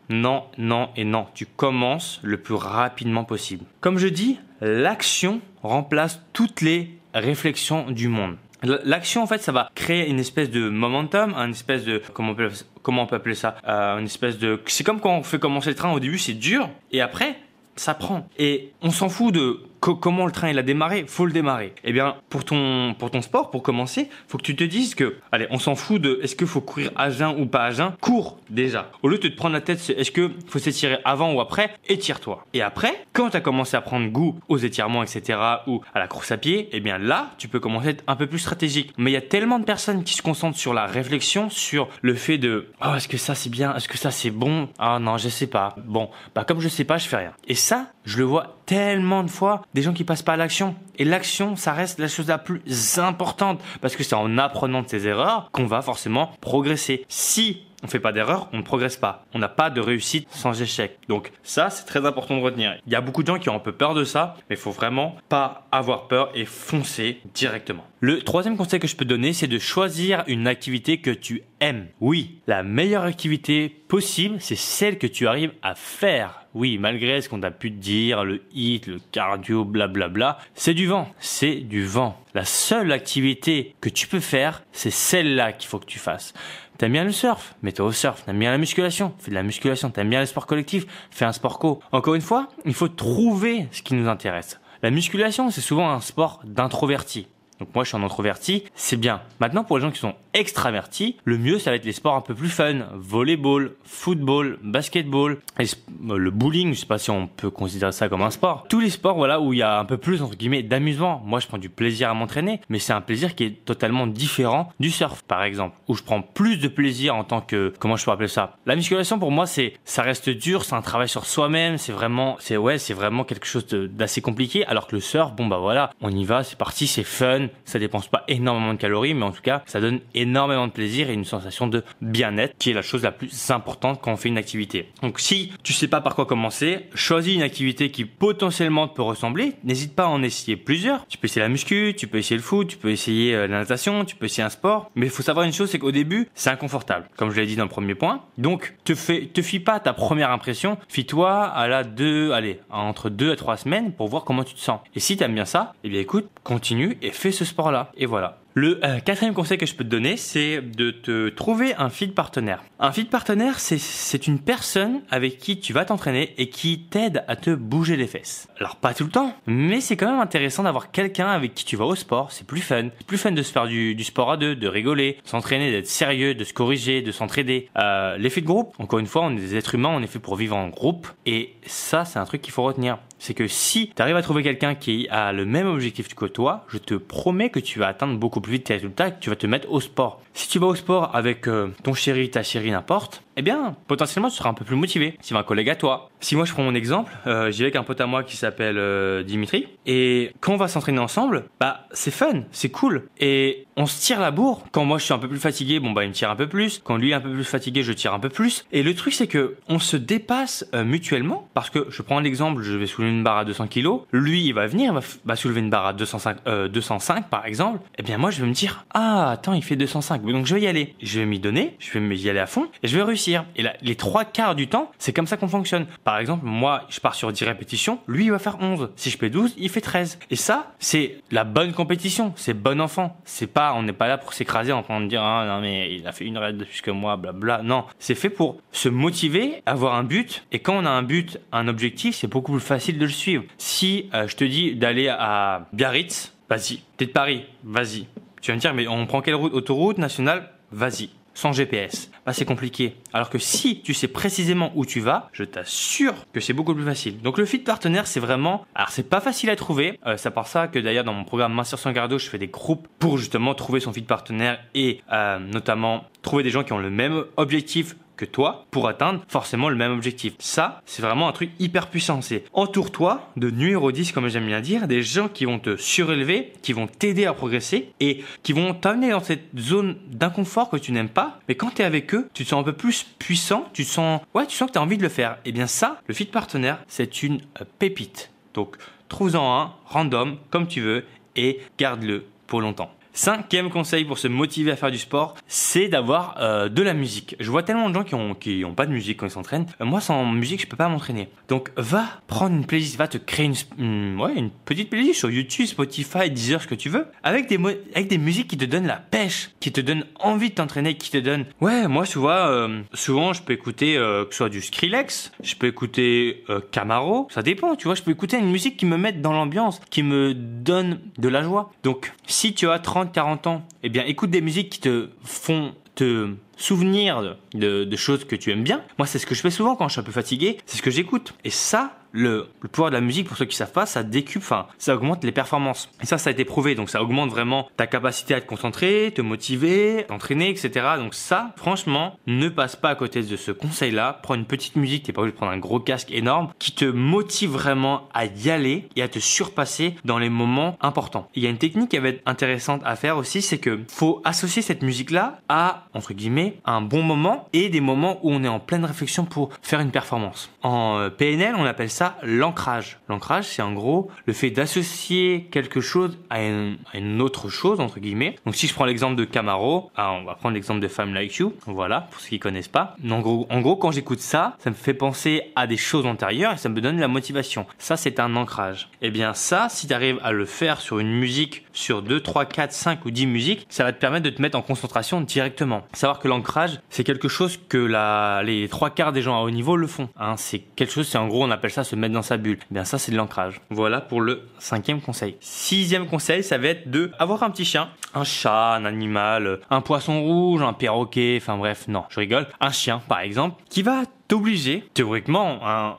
non, 0.10 0.46
non 0.58 0.90
et 0.96 1.04
non. 1.04 1.28
Tu 1.36 1.46
commences 1.46 2.20
le 2.24 2.38
plus 2.38 2.56
rapidement 2.56 3.24
possible. 3.24 3.66
Comme 3.82 3.98
je 3.98 4.08
dis, 4.08 4.40
l'action 4.62 5.42
remplace 5.62 6.22
toutes 6.34 6.62
les 6.62 6.98
réflexions 7.14 7.92
du 7.92 8.08
monde. 8.08 8.38
L'action, 8.64 9.24
en 9.24 9.28
fait, 9.28 9.42
ça 9.42 9.52
va 9.52 9.70
créer 9.76 10.10
une 10.10 10.20
espèce 10.20 10.50
de 10.50 10.70
momentum, 10.70 11.34
une 11.34 11.52
espèce 11.52 11.84
de 11.84 12.02
comment 12.14 12.32
on 12.32 12.36
peut, 12.36 12.50
comment 12.82 13.04
on 13.04 13.06
peut 13.06 13.18
appeler 13.18 13.36
ça, 13.36 13.56
euh, 13.68 13.98
une 13.98 14.06
espèce 14.06 14.38
de. 14.38 14.62
C'est 14.68 14.84
comme 14.84 15.00
quand 15.00 15.18
on 15.18 15.24
fait 15.24 15.40
commencer 15.40 15.70
le 15.70 15.76
train. 15.76 15.92
Au 15.92 16.00
début, 16.00 16.18
c'est 16.18 16.34
dur, 16.34 16.70
et 16.92 17.02
après, 17.02 17.36
ça 17.76 17.94
prend. 17.94 18.28
Et 18.38 18.72
on 18.82 18.92
s'en 18.92 19.10
fout 19.10 19.34
de 19.34 19.60
comment 19.92 20.26
le 20.26 20.32
train 20.32 20.50
il 20.50 20.58
a 20.58 20.64
démarré, 20.64 21.06
faut 21.08 21.26
le 21.26 21.32
démarrer. 21.32 21.74
Eh 21.84 21.92
bien, 21.92 22.16
pour 22.30 22.46
ton, 22.46 22.96
pour 22.98 23.12
ton 23.12 23.22
sport, 23.22 23.52
pour 23.52 23.64
commencer, 23.64 24.10
faut 24.28 24.38
que 24.38 24.44
tu 24.44 24.56
te 24.56 24.64
dises 24.64 24.96
que, 24.96 25.18
allez, 25.32 25.48
on 25.50 25.60
s'en 25.60 25.76
fout 25.76 26.02
de 26.02 26.20
est-ce 26.24 26.36
qu'il 26.36 26.48
faut 26.48 26.62
courir 26.62 26.92
à 26.96 27.10
jeun 27.10 27.40
ou 27.40 27.46
pas 27.46 27.66
à 27.66 27.72
jeun, 27.72 27.94
cours 28.02 28.38
déjà. 28.50 28.92
Au 29.02 29.10
lieu 29.10 29.18
de 29.18 29.28
te 29.28 29.36
prendre 29.36 29.54
la 29.54 29.62
tête, 29.62 29.94
est-ce 29.96 30.12
que 30.12 30.32
faut 30.48 30.60
s'étirer 30.60 30.98
avant 31.06 31.34
ou 31.34 31.42
après, 31.42 31.74
étire-toi. 31.88 32.46
Et 32.54 32.62
après, 32.62 33.06
quand 33.14 33.32
tu 33.32 33.38
as 33.38 33.42
commencé 33.42 33.76
à 33.76 33.82
prendre 33.82 34.08
goût 34.08 34.40
aux 34.48 34.58
étirements, 34.58 35.04
etc., 35.04 35.40
ou 35.68 35.82
à 35.94 36.00
la 36.00 36.08
course 36.08 36.32
à 36.32 36.38
pied, 36.38 36.70
eh 36.72 36.80
bien 36.80 36.98
là, 36.98 37.32
tu 37.38 37.48
peux 37.48 37.60
commencer 37.60 37.88
à 37.88 37.92
être 37.92 38.04
un 38.08 38.16
peu 38.16 38.28
plus 38.28 38.40
stratégique. 38.40 38.94
Mais 38.98 39.12
il 39.12 39.14
y 39.14 39.18
a 39.18 39.22
tellement 39.22 39.60
de 39.60 39.66
personnes 39.66 40.04
qui 40.04 40.14
se 40.14 40.22
concentrent 40.22 40.58
sur 40.58 40.74
la 40.74 40.86
réflexion, 40.86 41.50
sur 41.50 41.90
le 42.02 42.14
fait 42.14 42.38
de, 42.38 42.70
oh, 42.86 42.96
est-ce 42.96 43.08
que 43.08 43.18
ça 43.18 43.36
c'est 43.36 43.50
bien, 43.50 43.76
est-ce 43.76 43.88
que 43.88 43.98
ça 43.98 44.12
c'est 44.12 44.32
bon, 44.32 44.70
ah 44.80 45.00
non, 45.00 45.18
je 45.18 45.30
sais 45.30 45.48
pas. 45.48 45.76
Bon, 45.86 46.10
bah 46.36 46.44
comme 46.44 46.60
je 46.60 46.70
sais 46.70 46.84
pas, 46.86 46.98
je 46.98 47.08
fais 47.08 47.18
rien. 47.18 47.34
Et 47.48 47.56
ça, 47.56 47.88
je 48.06 48.18
le 48.18 48.24
vois 48.26 48.58
tellement 48.66 49.24
de 49.24 49.30
fois 49.30 49.62
des 49.74 49.82
gens 49.82 49.94
qui 49.94 50.04
passent 50.04 50.22
pas 50.22 50.34
à 50.34 50.38
l'action. 50.38 50.76
Et 50.98 51.06
l'action, 51.06 51.56
ça 51.56 51.74
reste 51.74 52.00
la 52.00 52.08
chose 52.08 52.28
la 52.28 52.38
plus 52.38 52.62
importante 52.98 53.62
parce 53.82 53.96
que 53.96 54.04
c'est 54.04 54.16
en 54.16 54.38
apprenant 54.38 54.82
de 54.82 54.90
ses 54.90 55.08
erreurs 55.08 55.50
qu'on 55.52 55.66
va 55.66 55.82
forcément 55.82 56.32
progresser. 56.42 57.06
Si 57.08 57.64
on 57.84 57.88
fait 57.88 58.00
pas 58.00 58.14
d'erreur, 58.14 58.48
on 58.54 58.58
ne 58.58 58.64
progresse 58.64 58.96
pas. 58.96 59.26
On 59.34 59.40
n'a 59.40 59.50
pas 59.50 59.70
de 59.70 59.82
réussite 59.82 60.28
sans 60.32 60.62
échec. 60.62 60.98
Donc 61.10 61.32
ça, 61.44 61.70
c'est 61.70 61.84
très 61.84 62.06
important 62.06 62.38
de 62.38 62.42
retenir. 62.42 62.76
Il 62.88 62.94
y 62.94 62.96
a 62.96 63.02
beaucoup 63.02 63.24
de 63.24 63.28
gens 63.28 63.40
qui 63.40 63.50
ont 63.50 63.56
un 63.56 63.60
peu 63.60 63.74
peur 63.74 63.94
de 63.94 64.06
ça, 64.06 64.38
mais 64.50 64.56
il 64.56 64.60
faut 64.60 64.72
vraiment 64.72 65.18
pas 65.28 65.68
avoir 65.72 66.08
peur 66.08 66.32
et 66.34 66.46
foncer 66.46 67.20
directement. 67.34 67.86
Le 68.00 68.22
troisième 68.22 68.58
conseil 68.58 68.80
que 68.80 68.88
je 68.88 68.96
peux 68.96 69.06
donner, 69.06 69.34
c'est 69.34 69.48
de 69.48 69.60
choisir 69.60 70.24
une 70.28 70.48
activité 70.48 71.00
que 71.00 71.12
tu 71.12 71.44
aimes. 71.60 71.88
Oui, 72.00 72.40
la 72.48 72.64
meilleure 72.64 73.04
activité 73.04 73.70
possible, 73.88 74.38
c'est 74.40 74.58
celle 74.58 74.98
que 74.98 75.08
tu 75.08 75.28
arrives 75.28 75.54
à 75.62 75.76
faire. 75.76 76.46
Oui, 76.54 76.78
malgré 76.78 77.22
ce 77.22 77.30
qu'on 77.30 77.42
a 77.44 77.52
pu 77.52 77.72
te 77.72 77.78
dire, 77.78 78.24
le 78.24 78.44
hit, 78.54 78.88
le 78.88 79.00
cardio, 79.12 79.66
blablabla, 79.66 80.38
c'est 80.54 80.74
du 80.74 80.83
vent. 80.86 81.08
C'est 81.20 81.56
du 81.56 81.86
vent. 81.86 82.18
La 82.34 82.46
seule 82.46 82.92
activité 82.92 83.76
que 83.82 83.90
tu 83.90 84.08
peux 84.08 84.20
faire, 84.20 84.64
c'est 84.72 84.92
celle-là 84.92 85.54
qu'il 85.54 85.68
faut 85.68 85.80
que 85.80 85.86
tu 85.86 86.00
fasses. 86.00 86.34
T'aimes 86.78 86.94
bien 86.94 87.04
le 87.04 87.12
surf? 87.12 87.56
Mets-toi 87.62 87.86
au 87.86 87.92
surf. 87.92 88.26
T'aimes 88.26 88.40
bien 88.40 88.52
la 88.52 88.58
musculation? 88.58 89.14
Fais 89.20 89.30
de 89.30 89.36
la 89.36 89.44
musculation. 89.44 89.92
T'aimes 89.92 90.10
bien 90.10 90.20
le 90.20 90.26
sport 90.26 90.48
collectif? 90.48 90.86
Fais 91.12 91.26
un 91.26 91.32
sport 91.32 91.60
co. 91.60 91.80
Encore 91.92 92.16
une 92.16 92.22
fois, 92.22 92.48
il 92.66 92.74
faut 92.74 92.88
trouver 92.88 93.68
ce 93.72 93.82
qui 93.82 93.94
nous 93.94 94.10
intéresse. 94.10 94.60
La 94.82 94.90
musculation, 94.90 95.50
c'est 95.50 95.62
souvent 95.62 95.90
un 95.92 96.02
sport 96.02 96.42
d'introverti. 96.44 97.28
Donc 97.60 97.70
moi 97.74 97.84
je 97.84 97.90
suis 97.90 97.98
un 97.98 98.04
introverti, 98.04 98.64
c'est 98.76 98.98
bien. 98.98 99.22
Maintenant 99.40 99.64
pour 99.64 99.78
les 99.78 99.84
gens 99.84 99.92
qui 99.92 100.00
sont 100.00 100.16
extravertis, 100.34 101.18
le 101.24 101.38
mieux 101.38 101.60
ça 101.60 101.70
va 101.70 101.76
être 101.76 101.86
les 101.86 101.92
sports 101.92 102.16
un 102.16 102.22
peu 102.22 102.34
plus 102.34 102.50
fun, 102.50 102.88
volleyball, 102.94 103.74
football, 103.84 104.58
basketball, 104.64 105.38
euh, 105.60 106.18
le 106.18 106.32
bowling, 106.32 106.74
je 106.74 106.80
sais 106.80 106.86
pas 106.86 106.98
si 106.98 107.12
on 107.12 107.28
peut 107.28 107.50
considérer 107.50 107.92
ça 107.92 108.10
comme 108.10 108.22
un 108.22 108.32
sport. 108.32 108.66
Tous 108.70 108.80
les 108.80 108.90
sports 108.90 109.16
voilà 109.16 109.40
où 109.40 109.54
il 109.54 109.60
y 109.60 109.64
a 109.64 109.80
un 109.80 109.86
peu 109.86 109.98
plus 109.98 110.22
entre 110.22 110.36
guillemets 110.36 110.64
d'amusement. 110.64 111.22
Moi 111.26 111.40
je 111.40 111.48
prends 111.48 111.58
du 111.58 111.70
plaisir 111.70 112.10
à 112.10 112.14
m'entraîner, 112.14 112.62
mais 112.70 112.80
c'est 112.80 112.94
un 112.94 113.02
plaisir 113.02 113.36
qui 113.36 113.44
est 113.44 113.66
totalement 113.66 114.08
différent 114.08 114.72
du 114.80 114.90
surf 114.90 115.24
par 115.24 115.44
exemple, 115.44 115.78
où 115.88 115.96
je 115.96 116.04
prends 116.04 116.22
plus 116.22 116.58
de 116.58 116.68
plaisir 116.68 117.16
en 117.16 117.24
tant 117.24 117.42
que 117.42 117.74
comment 117.80 117.96
je 117.96 118.06
peux 118.06 118.12
appeler 118.12 118.28
ça? 118.28 118.58
La 118.66 118.76
musculation 118.76 119.20
pour 119.20 119.32
moi 119.32 119.46
c'est 119.46 119.74
ça 119.86 120.02
reste 120.02 120.30
dur, 120.30 120.66
c'est 120.66 120.76
un 120.76 120.82
travail 120.82 121.10
sur 121.10 121.26
soi-même, 121.26 121.78
c'est 121.78 121.92
vraiment 121.92 122.38
c'est 122.40 122.58
ouais, 122.58 122.78
c'est 122.78 122.94
vraiment 122.94 123.24
quelque 123.24 123.46
chose 123.46 123.68
d'assez 123.68 124.22
compliqué 124.22 124.66
alors 124.66 124.88
que 124.88 124.96
le 124.96 125.02
surf 125.02 125.34
bon 125.34 125.48
bah 125.48 125.58
voilà, 125.58 125.92
on 126.02 126.10
y 126.10 126.26
va, 126.26 126.44
c'est 126.44 126.58
parti, 126.58 126.88
c'est 126.88 127.04
fun, 127.04 127.43
ça 127.66 127.80
dépense 127.80 128.08
pas 128.08 128.24
énormément 128.28 128.74
de 128.74 128.80
calories, 128.80 129.14
mais 129.14 129.26
en 129.26 129.32
tout 129.32 129.42
cas, 129.42 129.64
ça 129.66 129.82
donne 129.82 130.00
énormément 130.16 130.68
de 130.68 130.72
plaisir 130.72 131.10
et 131.10 131.14
une 131.14 131.26
sensation 131.26 131.68
de 131.68 131.84
bien-être, 132.02 132.56
qui 132.58 132.72
est 132.72 132.74
la 132.74 132.82
chose 132.82 133.04
la 133.04 133.12
plus 133.12 133.52
importante 133.52 134.00
quand 134.02 134.14
on 134.14 134.18
fait 134.18 134.30
une 134.30 134.38
activité. 134.38 134.90
Donc, 135.02 135.20
si 135.20 135.52
tu 135.64 135.74
sais 135.74 135.88
pas 135.88 136.02
par 136.02 136.16
quoi 136.16 136.26
commencer, 136.26 136.86
choisis 136.94 137.36
une 137.36 137.42
activité 137.42 137.92
qui 137.92 138.06
potentiellement 138.06 138.88
te 138.88 138.94
peut 138.94 139.02
ressembler. 139.02 139.54
N'hésite 139.64 139.96
pas 139.96 140.06
à 140.06 140.08
en 140.08 140.24
essayer 140.24 140.56
plusieurs. 140.56 141.06
Tu 141.08 141.18
peux 141.18 141.26
essayer 141.26 141.42
la 141.42 141.50
muscu, 141.50 141.94
tu 141.98 142.08
peux 142.08 142.18
essayer 142.18 142.38
le 142.38 142.44
foot, 142.44 142.68
tu 142.68 142.78
peux 142.78 142.92
essayer 142.92 143.36
euh, 143.36 143.48
la 143.48 143.60
natation, 143.60 144.06
tu 144.06 144.16
peux 144.16 144.26
essayer 144.26 144.44
un 144.44 144.50
sport. 144.50 144.92
Mais 144.96 145.08
il 145.08 145.12
faut 145.12 145.24
savoir 145.24 145.46
une 145.46 145.54
chose, 145.54 145.70
c'est 145.70 145.80
qu'au 145.80 145.92
début, 145.92 146.30
c'est 146.36 146.50
inconfortable, 146.50 147.10
comme 147.18 147.32
je 147.32 147.40
l'ai 147.40 147.48
dit 147.48 147.56
dans 147.56 147.64
le 147.64 147.70
premier 147.70 147.96
point. 147.96 148.24
Donc, 148.38 148.76
te 148.84 148.96
fais, 148.96 149.28
te 149.34 149.42
fie 149.42 149.60
pas 149.60 149.74
à 149.74 149.80
ta 149.80 149.94
première 149.94 150.32
impression. 150.32 150.78
Fie-toi 150.88 151.44
à 151.44 151.68
la 151.68 151.84
deux, 151.84 152.32
allez, 152.32 152.60
entre 152.70 153.10
deux 153.10 153.32
à 153.32 153.36
trois 153.36 153.58
semaines 153.58 153.92
pour 153.92 154.08
voir 154.08 154.24
comment 154.24 154.44
tu 154.44 154.54
te 154.54 154.60
sens. 154.60 154.80
Et 154.96 155.00
si 155.00 155.18
tu 155.18 155.24
aimes 155.24 155.36
bien 155.36 155.46
ça, 155.46 155.74
eh 155.84 155.90
bien 155.90 156.00
écoute, 156.00 156.28
continue 156.44 156.98
et 157.02 157.12
fais 157.12 157.32
ce 157.34 157.46
sport-là. 157.46 157.92
Et 157.98 158.06
voilà. 158.06 158.40
Le 158.56 158.80
euh, 158.86 159.00
quatrième 159.00 159.34
conseil 159.34 159.58
que 159.58 159.66
je 159.66 159.74
peux 159.74 159.84
te 159.84 159.90
donner, 159.90 160.16
c'est 160.16 160.62
de 160.62 160.92
te 160.92 161.30
trouver 161.30 161.74
un 161.76 161.90
feed 161.90 162.14
partenaire. 162.14 162.62
Un 162.80 162.92
feed 162.92 163.10
partenaire, 163.10 163.60
c'est 163.60 164.28
une 164.28 164.38
personne 164.38 165.02
avec 165.10 165.40
qui 165.40 165.60
tu 165.60 165.74
vas 165.74 165.86
t'entraîner 165.86 166.36
et 166.38 166.50
qui 166.50 166.82
t'aide 166.82 167.24
à 167.28 167.36
te 167.36 167.50
bouger 167.50 167.96
les 167.96 168.06
fesses. 168.06 168.48
Alors 168.60 168.76
pas 168.76 168.94
tout 168.94 169.06
le 169.06 169.10
temps, 169.10 169.36
mais 169.48 169.82
c'est 169.82 169.98
quand 169.98 170.12
même 170.12 170.20
intéressant 170.20 170.64
d'avoir 170.64 170.92
quelqu'un 170.92 171.30
avec 171.30 171.56
qui 171.56 171.66
tu 171.66 171.76
vas 171.76 171.86
au 171.86 171.96
sport. 171.96 172.32
C'est 172.32 172.46
plus 172.46 172.62
fun. 172.62 172.90
C'est 173.00 173.08
plus 173.08 173.18
fun 173.18 173.32
de 173.32 173.42
se 173.42 173.52
faire 173.52 173.66
du, 173.66 174.04
sport 174.04 174.32
à 174.32 174.38
deux, 174.38 174.56
de 174.56 174.68
rigoler, 174.68 175.18
s'entraîner, 175.24 175.72
d'être 175.72 175.88
sérieux, 175.88 176.36
de 176.36 176.44
se 176.44 176.54
corriger, 176.54 177.02
de 177.02 177.12
s'entraider. 177.12 177.70
Euh, 177.78 178.18
L'effet 178.18 178.42
de 178.42 178.46
groupe, 178.46 178.76
encore 178.78 179.00
une 179.00 179.08
fois, 179.08 179.24
on 179.24 179.32
est 179.32 179.40
des 179.40 179.56
êtres 179.56 179.74
humains, 179.74 179.92
on 179.92 180.04
est 180.04 180.08
fait 180.08 180.20
pour 180.20 180.36
vivre 180.36 180.56
en 180.56 180.68
groupe. 180.68 181.08
Et 181.26 181.56
ça, 181.66 182.06
c'est 182.06 182.20
un 182.20 182.26
truc 182.26 182.44
qu'il 182.44 182.54
faut 182.54 182.64
retenir 182.64 183.00
c'est 183.24 183.34
que 183.34 183.48
si 183.48 183.90
tu 183.96 184.02
arrives 184.02 184.18
à 184.18 184.22
trouver 184.22 184.44
quelqu'un 184.44 184.76
qui 184.76 185.08
a 185.10 185.32
le 185.32 185.46
même 185.46 185.66
objectif 185.66 186.14
que 186.14 186.26
toi, 186.26 186.66
je 186.68 186.78
te 186.78 186.94
promets 186.96 187.50
que 187.50 187.60
tu 187.62 187.80
vas 187.80 187.88
atteindre 187.88 188.20
beaucoup 188.20 188.42
plus 188.42 188.52
vite 188.52 188.66
tes 188.66 188.74
résultats, 188.74 189.12
que 189.12 189.22
tu 189.22 189.30
vas 189.30 189.38
te 189.38 189.48
mettre 189.48 189.72
au 189.72 189.80
sport. 189.80 190.22
Si 190.34 190.50
tu 190.50 190.60
vas 190.60 190.68
au 190.68 190.76
sport 190.76 191.16
avec 191.16 191.48
euh, 191.48 191.70
ton 191.84 191.94
chéri, 191.94 192.30
ta 192.30 192.44
chérie, 192.44 192.72
n'importe, 192.72 193.23
eh 193.36 193.42
bien, 193.42 193.76
potentiellement, 193.88 194.30
tu 194.30 194.38
seras 194.38 194.50
un 194.50 194.54
peu 194.54 194.66
plus 194.66 194.76
motivé. 194.76 195.18
Si 195.22 195.34
un 195.34 195.44
collègue 195.44 195.70
à 195.70 195.76
toi. 195.76 196.10
Si 196.20 196.36
moi, 196.36 196.46
je 196.46 196.54
prends 196.54 196.64
mon 196.64 196.76
exemple, 196.76 197.12
euh, 197.26 197.52
j'y 197.52 197.60
vais 197.60 197.66
avec 197.66 197.76
un 197.76 197.84
pote 197.84 198.00
à 198.00 198.06
moi 198.06 198.24
qui 198.24 198.38
s'appelle 198.38 198.78
euh, 198.78 199.24
Dimitri. 199.24 199.68
Et 199.86 200.32
quand 200.40 200.54
on 200.54 200.58
va 200.58 200.68
s'entraîner 200.68 201.00
ensemble, 201.00 201.46
bah, 201.60 201.88
c'est 201.92 202.12
fun, 202.12 202.44
c'est 202.52 202.70
cool. 202.70 203.08
Et 203.20 203.66
on 203.76 203.88
se 203.88 204.00
tire 204.00 204.20
la 204.20 204.32
bourre. 204.32 204.64
Quand 204.72 204.86
moi, 204.86 205.00
je 205.00 205.06
suis 205.06 205.14
un 205.14 205.18
peu 205.18 205.28
plus 205.28 205.40
fatigué, 205.40 205.80
bon, 205.80 205.92
bah, 205.92 206.04
il 206.04 206.10
me 206.10 206.14
tire 206.14 206.30
un 206.30 206.36
peu 206.36 206.48
plus. 206.48 206.82
Quand 206.84 206.98
lui 206.98 207.12
est 207.12 207.14
un 207.14 207.20
peu 207.20 207.32
plus 207.32 207.44
fatigué, 207.44 207.82
je 207.82 207.92
tire 207.92 208.14
un 208.14 208.20
peu 208.20 208.30
plus. 208.30 208.66
Et 208.72 208.84
le 208.84 208.94
truc, 208.94 209.14
c'est 209.14 209.28
que 209.28 209.56
on 209.68 209.80
se 209.80 209.98
dépasse 209.98 210.66
euh, 210.76 210.84
mutuellement. 210.84 211.50
Parce 211.56 211.70
que 211.70 211.88
je 211.90 212.02
prends 212.04 212.20
un 212.20 212.24
exemple, 212.24 212.62
je 212.62 212.78
vais 212.78 212.86
soulever 212.86 213.12
une 213.12 213.24
barre 213.24 213.40
à 213.40 213.46
200 213.46 213.68
kg. 213.68 213.88
Lui, 214.12 214.46
il 214.46 214.54
va 214.54 214.68
venir, 214.68 214.94
il 214.94 215.02
va, 215.26 215.36
soulever 215.36 215.62
une 215.62 215.70
barre 215.72 215.88
à 215.88 215.94
205, 215.94 216.38
205, 216.72 217.30
par 217.30 217.46
exemple. 217.46 217.80
Eh 217.98 218.04
bien, 218.04 218.18
moi, 218.18 218.30
je 218.30 218.42
vais 218.42 218.48
me 218.48 218.54
dire, 218.54 218.86
ah, 218.94 219.32
attends, 219.32 219.54
il 219.54 219.64
fait 219.64 219.76
205. 219.76 220.24
Donc, 220.24 220.46
je 220.46 220.54
vais 220.54 220.62
y 220.62 220.68
aller. 220.68 220.96
Je 221.02 221.20
vais 221.20 221.26
m'y 221.26 221.40
donner. 221.40 221.76
Je 221.80 221.98
vais 221.98 222.18
y 222.18 222.30
aller 222.30 222.40
à 222.40 222.46
fond. 222.46 222.68
Et 222.84 222.88
je 222.88 222.96
vais 222.96 223.04
réussir 223.04 223.23
et 223.56 223.62
là, 223.62 223.74
les 223.82 223.96
trois 223.96 224.26
quarts 224.26 224.56
du 224.56 224.68
temps, 224.68 224.92
c'est 224.98 225.14
comme 225.14 225.28
ça 225.28 225.38
qu'on 225.38 225.48
fonctionne. 225.48 225.86
Par 226.04 226.18
exemple, 226.18 226.46
moi, 226.46 226.84
je 226.90 227.00
pars 227.00 227.16
sur 227.16 227.32
10 227.32 227.44
répétitions, 227.46 228.00
lui, 228.08 228.26
il 228.26 228.32
va 228.32 228.40
faire 228.40 228.58
11. 228.60 228.90
Si 228.96 229.10
je 229.10 229.18
fais 229.18 229.30
12, 229.30 229.54
il 229.58 229.70
fait 229.70 229.82
13. 229.82 230.20
Et 230.30 230.36
ça, 230.36 230.74
c'est 230.80 231.18
la 231.32 231.44
bonne 231.44 231.74
compétition. 231.74 232.34
C'est 232.36 232.54
bon 232.54 232.82
enfant. 232.82 233.18
C'est 233.26 233.48
pas, 233.48 233.74
on 233.74 233.84
n'est 233.84 233.94
pas 233.94 234.08
là 234.08 234.18
pour 234.18 234.34
s'écraser 234.34 234.72
en 234.72 234.84
train 234.84 235.02
de 235.02 235.08
dire, 235.08 235.22
ah, 235.22 235.46
non, 235.48 235.62
mais 235.62 235.94
il 235.94 236.08
a 236.08 236.12
fait 236.12 236.26
une 236.26 236.38
raide 236.38 236.58
de 236.58 236.66
plus 236.66 236.82
que 236.82 236.92
moi, 236.92 237.18
blabla. 237.18 237.62
Non. 237.64 237.86
C'est 238.00 238.16
fait 238.16 238.30
pour 238.30 238.58
se 238.72 238.90
motiver, 238.90 239.62
avoir 239.66 239.96
un 239.96 240.04
but. 240.04 240.46
Et 240.52 240.60
quand 240.60 240.76
on 240.76 240.86
a 240.86 240.90
un 240.90 241.04
but, 241.04 241.40
un 241.52 241.68
objectif, 241.68 242.16
c'est 242.16 242.28
beaucoup 242.28 242.54
plus 242.54 242.62
facile 242.62 242.98
de 242.98 243.06
le 243.06 243.12
suivre. 243.12 243.44
Si 243.58 244.10
euh, 244.14 244.28
je 244.28 244.36
te 244.36 244.44
dis 244.44 244.76
d'aller 244.76 245.08
à 245.08 245.68
Biarritz, 245.74 246.34
vas-y. 246.50 246.82
T'es 246.98 247.06
de 247.06 247.12
Paris, 247.12 247.46
vas-y. 247.64 248.08
Tu 248.42 248.52
vas 248.52 248.56
me 248.56 248.60
dire, 248.60 248.74
mais 248.74 248.88
on 248.88 249.06
prend 249.06 249.22
quelle 249.22 249.36
route? 249.36 249.54
Autoroute 249.54 249.98
nationale? 249.98 250.50
Vas-y 250.72 251.10
sans 251.34 251.52
GPS. 251.52 252.10
Bah, 252.26 252.34
c'est 252.34 252.46
compliqué. 252.46 252.96
Alors 253.12 253.30
que 253.30 253.38
si 253.38 253.82
tu 253.82 253.94
sais 253.94 254.08
précisément 254.08 254.72
où 254.76 254.86
tu 254.86 255.00
vas, 255.00 255.30
je 255.34 255.44
t'assure 255.44 256.14
que 256.32 256.40
c'est 256.40 256.54
beaucoup 256.54 256.74
plus 256.74 256.86
facile. 256.86 257.22
Donc 257.22 257.38
le 257.38 257.46
fit 257.46 257.60
partenaire, 257.60 258.08
c'est 258.08 258.20
vraiment, 258.20 258.66
alors 258.76 258.90
c'est 258.90 259.10
pas 259.10 259.20
facile 259.20 259.50
à 259.50 259.56
trouver. 259.56 260.00
Euh, 260.06 260.16
c'est 260.18 260.32
par 260.32 260.48
ça 260.48 260.68
que 260.68 260.80
d'ailleurs 260.80 261.04
dans 261.04 261.14
mon 261.14 261.26
programme 261.26 261.54
Master 261.54 261.78
sans 261.78 261.92
Gardo, 261.92 262.18
je 262.18 262.30
fais 262.30 262.38
des 262.38 262.48
groupes 262.48 262.88
pour 263.00 263.18
justement 263.18 263.54
trouver 263.56 263.80
son 263.80 263.92
fit 263.92 264.02
partenaire 264.02 264.60
et 264.74 265.02
euh, 265.12 265.40
notamment 265.40 266.06
trouver 266.22 266.44
des 266.44 266.50
gens 266.50 266.64
qui 266.64 266.74
ont 266.74 266.80
le 266.80 266.90
même 266.90 267.26
objectif 267.36 267.96
que 268.16 268.26
toi 268.26 268.66
pour 268.72 268.88
atteindre 268.88 269.22
forcément 269.28 269.70
le 269.70 269.76
même 269.76 269.92
objectif. 269.92 270.34
Ça, 270.40 270.82
c'est 270.86 271.02
vraiment 271.02 271.28
un 271.28 271.32
truc 271.32 271.52
hyper 271.60 271.88
puissant. 271.90 272.22
C'est 272.22 272.44
entoure-toi 272.54 273.30
de 273.38 273.50
numéro 273.50 273.92
10, 273.92 274.12
comme 274.12 274.28
j'aime 274.28 274.46
bien 274.46 274.62
dire, 274.62 274.88
des 274.88 275.02
gens 275.02 275.28
qui 275.28 275.46
vont 275.46 275.60
te 275.60 275.78
surélever, 275.78 276.54
qui 276.62 276.74
vont 276.74 276.88
t'aider 276.88 277.26
à 277.26 277.34
progresser 277.34 277.94
et 278.00 278.24
qui 278.44 278.54
vont 278.54 278.74
t'amener 278.74 279.12
dans 279.12 279.20
cette 279.20 279.58
zone 279.58 279.98
d'inconfort 280.08 280.70
que 280.70 280.78
tu 280.78 280.92
n'aimes 280.92 281.10
pas. 281.10 281.40
Mais 281.48 281.56
quand 281.56 281.72
tu 281.72 281.82
es 281.82 281.86
avec 281.86 282.14
eux, 282.14 282.30
tu 282.34 282.44
te 282.44 282.50
sens 282.50 282.62
un 282.62 282.64
peu 282.64 282.74
plus 282.74 283.06
puissant, 283.20 283.70
tu 283.74 283.84
sens, 283.84 284.22
ouais, 284.34 284.46
tu 284.46 284.56
sens 284.56 284.68
que 284.68 284.74
tu 284.74 284.80
as 284.80 284.82
envie 284.82 284.98
de 284.98 285.04
le 285.04 285.10
faire. 285.10 285.34
Et 285.46 285.50
eh 285.50 285.52
bien 285.52 285.68
ça, 285.68 286.02
le 286.08 286.14
fit 286.14 286.26
partenaire, 286.26 286.80
c'est 286.88 287.24
une 287.24 287.42
pépite. 287.80 288.32
Donc, 288.54 288.78
trouve-en 289.10 289.60
un, 289.60 289.74
random, 289.86 290.38
comme 290.50 290.68
tu 290.68 290.82
veux, 290.82 291.06
et 291.36 291.60
garde-le 291.78 292.26
pour 292.48 292.62
longtemps. 292.62 292.92
Cinquième 293.16 293.70
conseil 293.70 294.06
pour 294.06 294.18
se 294.18 294.28
motiver 294.28 294.72
à 294.72 294.76
faire 294.76 294.90
du 294.90 294.98
sport, 294.98 295.36
c'est 295.48 295.88
d'avoir 295.88 296.36
euh, 296.40 296.68
de 296.68 296.82
la 296.82 296.96
musique. 296.96 297.36
Je 297.40 297.52
vois 297.52 297.62
tellement 297.62 297.88
de 297.88 297.94
gens 297.94 298.04
qui 298.04 298.16
ont 298.16 298.34
qui 298.34 298.66
ont 298.66 298.74
pas 298.74 298.88
de 298.88 298.92
musique 298.92 299.20
quand 299.20 299.28
ils 299.28 299.32
s'entraînent. 299.32 299.68
Euh, 299.82 299.86
moi, 299.86 300.02
sans 300.02 300.26
musique, 300.26 300.62
je 300.62 300.68
peux 300.68 300.76
pas 300.76 300.90
m'entraîner. 300.90 301.30
Donc, 301.48 301.70
va 301.78 302.06
prendre 302.26 302.56
une 302.56 302.66
playlist, 302.66 302.98
va 302.98 303.08
te 303.08 303.20
créer 303.20 303.52
une, 303.78 304.20
ouais, 304.20 304.34
une 304.36 304.50
petite 304.50 304.90
playlist 304.90 305.20
sur 305.20 305.30
YouTube, 305.30 305.68
Spotify, 305.68 306.32
Deezer, 306.32 306.60
ce 306.64 306.68
que 306.68 306.74
tu 306.74 306.90
veux, 306.90 307.06
avec 307.22 307.48
des 307.48 307.60
avec 307.94 308.08
des 308.08 308.18
musiques 308.18 308.48
qui 308.48 308.58
te 308.58 308.66
donnent 308.66 308.88
la 308.88 308.98
pêche, 308.98 309.52
qui 309.60 309.72
te 309.72 309.80
donnent 309.80 310.06
envie 310.20 310.50
de 310.50 310.56
t'entraîner, 310.56 310.96
qui 310.96 311.12
te 311.12 311.18
donnent. 311.18 311.46
Ouais, 311.62 311.88
moi, 311.88 312.08
tu 312.08 312.18
euh, 312.18 312.82
souvent, 312.94 313.34
je 313.34 313.44
peux 313.44 313.54
écouter 313.54 313.94
que 313.94 314.28
ce 314.32 314.38
soit 314.38 314.50
du 314.50 314.62
Skrillex, 314.62 315.32
je 315.44 315.54
peux 315.56 315.68
écouter 315.68 316.44
Camaro, 316.72 317.28
ça 317.30 317.44
dépend. 317.44 317.76
Tu 317.76 317.86
vois, 317.86 317.94
je 317.94 318.02
peux 318.02 318.12
écouter 318.12 318.40
une 318.40 318.50
musique 318.50 318.76
qui 318.76 318.88
me 318.88 318.98
mette 318.98 319.22
dans 319.22 319.34
l'ambiance, 319.34 319.80
qui 319.92 320.02
me 320.02 320.34
donne 320.34 321.00
de 321.20 321.28
la 321.28 321.44
joie. 321.44 321.72
Donc, 321.84 322.12
si 322.26 322.56
tu 322.56 322.68
as 322.70 322.80
30 322.80 323.03
40 323.12 323.48
ans, 323.48 323.68
eh 323.84 323.90
bien, 323.90 324.04
écoute 324.06 324.30
des 324.30 324.42
musiques 324.42 324.70
qui 324.70 324.80
te 324.80 325.10
font 325.24 325.74
te 325.96 326.34
souvenir 326.58 327.38
de, 327.54 327.84
de, 327.84 327.96
choses 327.96 328.26
que 328.26 328.36
tu 328.36 328.52
aimes 328.52 328.64
bien. 328.64 328.82
Moi, 328.98 329.06
c'est 329.06 329.20
ce 329.20 329.26
que 329.26 329.36
je 329.36 329.42
fais 329.42 329.52
souvent 329.52 329.76
quand 329.76 329.88
je 329.88 329.94
suis 329.94 330.02
un 330.02 330.04
peu 330.04 330.12
fatigué, 330.12 330.58
c'est 330.66 330.78
ce 330.78 330.82
que 330.82 330.92
j'écoute. 330.92 331.34
Et 331.44 331.50
ça, 331.50 331.96
le, 332.14 332.48
pouvoir 332.72 332.92
de 332.92 332.96
la 332.96 333.02
musique, 333.02 333.28
pour 333.28 333.36
ceux 333.36 333.46
qui 333.46 333.56
savent 333.56 333.72
pas, 333.72 333.86
ça 333.86 334.04
décupe, 334.04 334.44
enfin, 334.44 334.68
ça 334.78 334.96
augmente 334.96 335.24
les 335.24 335.32
performances. 335.32 335.90
Et 336.02 336.06
ça, 336.06 336.18
ça 336.18 336.30
a 336.30 336.34
été 336.34 336.46
prouvé. 336.46 336.76
Donc, 336.76 336.90
ça 336.90 337.02
augmente 337.02 337.30
vraiment 337.30 337.68
ta 337.76 337.88
capacité 337.88 338.36
à 338.36 338.42
te 338.42 338.48
concentrer, 338.48 339.12
te 339.14 339.22
motiver, 339.22 340.06
t'entraîner, 340.08 340.50
etc. 340.50 340.72
Donc, 340.98 341.16
ça, 341.16 341.54
franchement, 341.58 342.18
ne 342.28 342.48
passe 342.50 342.76
pas 342.76 342.90
à 342.90 342.96
côté 342.96 343.24
de 343.24 343.36
ce 343.36 343.52
conseil-là. 343.52 344.20
Prends 344.22 344.36
une 344.36 344.46
petite 344.46 344.76
musique, 344.76 345.04
t'es 345.04 345.14
pas 345.14 345.22
obligé 345.22 345.34
de 345.34 345.38
prendre 345.38 345.52
un 345.52 345.58
gros 345.58 345.80
casque 345.80 346.12
énorme, 346.12 346.50
qui 346.60 346.72
te 346.72 346.86
motive 346.86 347.50
vraiment 347.50 348.08
à 348.14 348.26
y 348.26 348.50
aller 348.50 348.88
et 348.96 349.02
à 349.02 349.08
te 349.08 349.20
surpasser 349.20 349.96
dans 350.06 350.20
les 350.20 350.30
moments 350.30 350.78
importants. 350.82 351.28
Il 351.34 351.44
y 351.44 351.48
a 351.48 351.50
une 351.50 351.58
technique 351.58 351.90
qui 351.90 351.98
va 351.98 352.10
être 352.10 352.22
intéressante 352.26 352.82
à 352.86 352.96
faire 352.96 353.18
aussi, 353.18 353.42
c'est 353.42 353.58
que 353.58 353.82
faut 353.88 354.22
associer 354.24 354.62
cette 354.62 354.84
musique-là 354.84 355.40
à, 355.50 355.88
entre 355.94 356.14
guillemets, 356.14 356.60
un 356.66 356.82
bon 356.82 357.02
moment 357.02 357.48
et 357.54 357.70
des 357.70 357.82
moments 357.82 358.20
où 358.24 358.32
on 358.32 358.44
est 358.44 358.48
en 358.48 358.60
pleine 358.60 358.86
réflexion 358.86 359.26
pour 359.26 359.50
faire 359.62 359.80
une 359.80 359.92
performance. 359.92 360.52
En 360.62 360.98
euh, 360.98 361.10
PNL, 361.10 361.56
on 361.58 361.66
appelle 361.66 361.90
ça 361.90 362.03
l'ancrage. 362.24 363.00
L'ancrage, 363.10 363.46
c'est 363.46 363.62
en 363.62 363.74
gros 363.74 364.10
le 364.26 364.34
fait 364.34 364.50
d'associer 364.50 365.48
quelque 365.52 365.82
chose 365.82 366.18
à 366.30 366.42
une, 366.42 367.22
autre 367.22 367.50
chose, 367.50 367.80
entre 367.80 368.00
guillemets. 368.00 368.36
Donc 368.46 368.56
si 368.56 368.68
je 368.68 368.74
prends 368.74 368.86
l'exemple 368.86 369.16
de 369.16 369.26
Camaro, 369.26 369.92
ah, 369.96 370.12
on 370.14 370.24
va 370.24 370.36
prendre 370.36 370.56
l'exemple 370.56 370.80
de 370.80 370.88
Femme 370.88 371.14
Like 371.14 371.36
You, 371.36 371.54
voilà, 371.66 372.02
pour 372.12 372.20
ceux 372.20 372.30
qui 372.30 372.40
connaissent 372.40 372.68
pas. 372.68 372.96
En 373.10 373.20
gros, 373.20 373.48
en 373.50 373.62
gros 373.62 373.76
quand 373.76 373.92
j'écoute 373.92 374.20
ça, 374.20 374.56
ça 374.60 374.70
me 374.70 374.76
fait 374.76 374.94
penser 374.94 375.52
à 375.56 375.68
des 375.68 375.78
choses 375.78 376.06
antérieures 376.06 376.54
et 376.54 376.58
ça 376.58 376.70
me 376.70 376.82
donne 376.82 377.00
la 377.00 377.08
motivation. 377.08 377.66
Ça, 377.78 377.98
c'est 377.98 378.20
un 378.20 378.36
ancrage. 378.36 378.90
Et 379.02 379.08
eh 379.08 379.12
bien 379.12 379.34
ça, 379.34 379.68
si 379.70 379.88
tu 379.88 379.94
arrives 379.94 380.20
à 380.24 380.32
le 380.32 380.46
faire 380.46 380.82
sur 380.82 381.00
une 381.00 381.12
musique, 381.12 381.66
sur 381.74 382.02
2, 382.02 382.20
3, 382.22 382.46
4, 382.46 382.72
5 382.72 383.06
ou 383.06 383.12
10 383.12 383.26
musiques, 383.28 383.66
ça 383.70 383.84
va 383.84 383.94
te 383.94 384.00
permettre 384.00 384.26
de 384.26 384.30
te 384.30 384.42
mettre 384.42 384.58
en 384.58 384.62
concentration 384.62 385.22
directement. 385.22 385.84
Savoir 385.94 386.20
que 386.20 386.28
l'ancrage, 386.28 386.80
c'est 386.90 387.04
quelque 387.04 387.28
chose 387.28 387.60
que 387.70 387.78
la, 387.78 388.42
les 388.44 388.68
trois 388.70 388.90
quarts 388.90 389.12
des 389.12 389.22
gens 389.22 389.38
à 389.38 389.42
haut 389.42 389.52
niveau 389.52 389.76
le 389.76 389.88
font. 389.88 390.10
Hein, 390.18 390.36
c'est 390.38 390.60
quelque 390.60 390.92
chose, 390.92 391.08
c'est 391.08 391.18
en 391.18 391.28
gros, 391.28 391.44
on 391.44 391.52
appelle 391.52 391.72
ça 391.72 391.84
se 391.94 392.00
mettre 392.00 392.14
dans 392.14 392.22
sa 392.24 392.38
bulle. 392.38 392.58
Eh 392.62 392.74
bien 392.74 392.86
ça, 392.86 392.98
c'est 392.98 393.12
de 393.12 393.18
l'ancrage. 393.18 393.62
Voilà 393.70 394.02
pour 394.02 394.22
le 394.22 394.42
cinquième 394.58 395.02
conseil. 395.02 395.38
Sixième 395.40 396.08
conseil, 396.08 396.44
ça 396.44 396.58
va 396.58 396.70
être 396.70 396.90
de 396.90 397.12
avoir 397.20 397.44
un 397.44 397.52
petit 397.52 397.66
chien, 397.66 397.90
un 398.14 398.24
chat, 398.24 398.74
un 398.74 398.86
animal, 398.86 399.60
un 399.70 399.82
poisson 399.82 400.22
rouge, 400.22 400.62
un 400.62 400.74
perroquet, 400.74 401.38
enfin 401.42 401.58
bref, 401.58 401.88
non, 401.88 402.04
je 402.10 402.20
rigole. 402.20 402.48
Un 402.60 402.72
chien, 402.72 403.02
par 403.08 403.20
exemple, 403.20 403.62
qui 403.70 403.84
va 403.84 404.04
obligé, 404.34 404.84
théoriquement, 404.94 405.60
hein, 405.64 405.96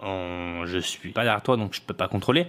je 0.67 0.79
suis 0.79 1.11
pas 1.11 1.23
derrière 1.23 1.43
toi 1.43 1.57
donc 1.57 1.75
je 1.75 1.81
peux 1.81 1.95
pas 1.95 2.09
contrôler, 2.09 2.47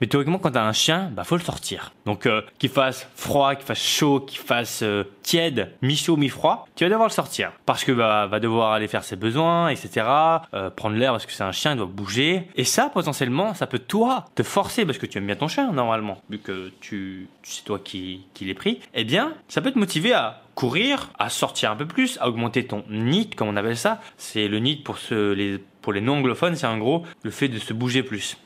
mais 0.00 0.06
théoriquement 0.06 0.38
quand 0.38 0.52
t'as 0.52 0.64
un 0.64 0.72
chien, 0.72 1.10
bah 1.12 1.24
faut 1.24 1.36
le 1.36 1.42
sortir. 1.42 1.92
Donc 2.06 2.26
euh, 2.26 2.42
qu'il 2.58 2.70
fasse 2.70 3.08
froid, 3.14 3.54
qu'il 3.54 3.64
fasse 3.64 3.82
chaud, 3.82 4.20
qu'il 4.20 4.38
fasse 4.38 4.82
euh, 4.82 5.04
tiède, 5.22 5.72
mi-chaud, 5.82 6.16
mi-froid, 6.16 6.66
tu 6.74 6.84
vas 6.84 6.90
devoir 6.90 7.08
le 7.08 7.12
sortir 7.12 7.52
parce 7.66 7.84
que 7.84 7.92
bah, 7.92 8.26
va 8.26 8.40
devoir 8.40 8.72
aller 8.72 8.88
faire 8.88 9.04
ses 9.04 9.16
besoins, 9.16 9.68
etc. 9.68 10.06
Euh, 10.54 10.70
prendre 10.70 10.96
l'air 10.96 11.12
parce 11.12 11.26
que 11.26 11.32
c'est 11.32 11.44
un 11.44 11.52
chien, 11.52 11.72
il 11.72 11.76
doit 11.78 11.86
bouger. 11.86 12.48
Et 12.56 12.64
ça 12.64 12.90
potentiellement, 12.92 13.54
ça 13.54 13.66
peut 13.66 13.78
toi 13.78 14.24
te 14.34 14.42
forcer 14.42 14.84
parce 14.84 14.98
que 14.98 15.06
tu 15.06 15.18
aimes 15.18 15.26
bien 15.26 15.36
ton 15.36 15.48
chien 15.48 15.72
normalement, 15.72 16.20
vu 16.30 16.38
que 16.38 16.72
tu, 16.80 17.28
c'est 17.42 17.64
toi 17.64 17.78
qui, 17.78 18.26
qui 18.34 18.44
pris. 18.54 18.80
Eh 18.94 19.04
bien, 19.04 19.34
ça 19.48 19.60
peut 19.60 19.70
te 19.70 19.78
motiver 19.78 20.12
à 20.12 20.42
courir, 20.58 21.10
à 21.20 21.28
sortir 21.28 21.70
un 21.70 21.76
peu 21.76 21.86
plus, 21.86 22.18
à 22.20 22.28
augmenter 22.28 22.66
ton 22.66 22.82
NIT, 22.90 23.36
comme 23.36 23.46
on 23.46 23.54
appelle 23.54 23.76
ça. 23.76 24.00
C'est 24.16 24.48
le 24.48 24.58
NIT 24.58 24.82
pour, 24.82 24.98
les, 25.08 25.56
pour 25.82 25.94
non-anglophones, 25.94 26.56
c'est 26.56 26.66
en 26.66 26.78
gros 26.78 27.04
le 27.22 27.30
fait 27.30 27.46
de 27.46 27.60
se 27.60 27.72
bouger 27.72 28.02
plus. 28.02 28.36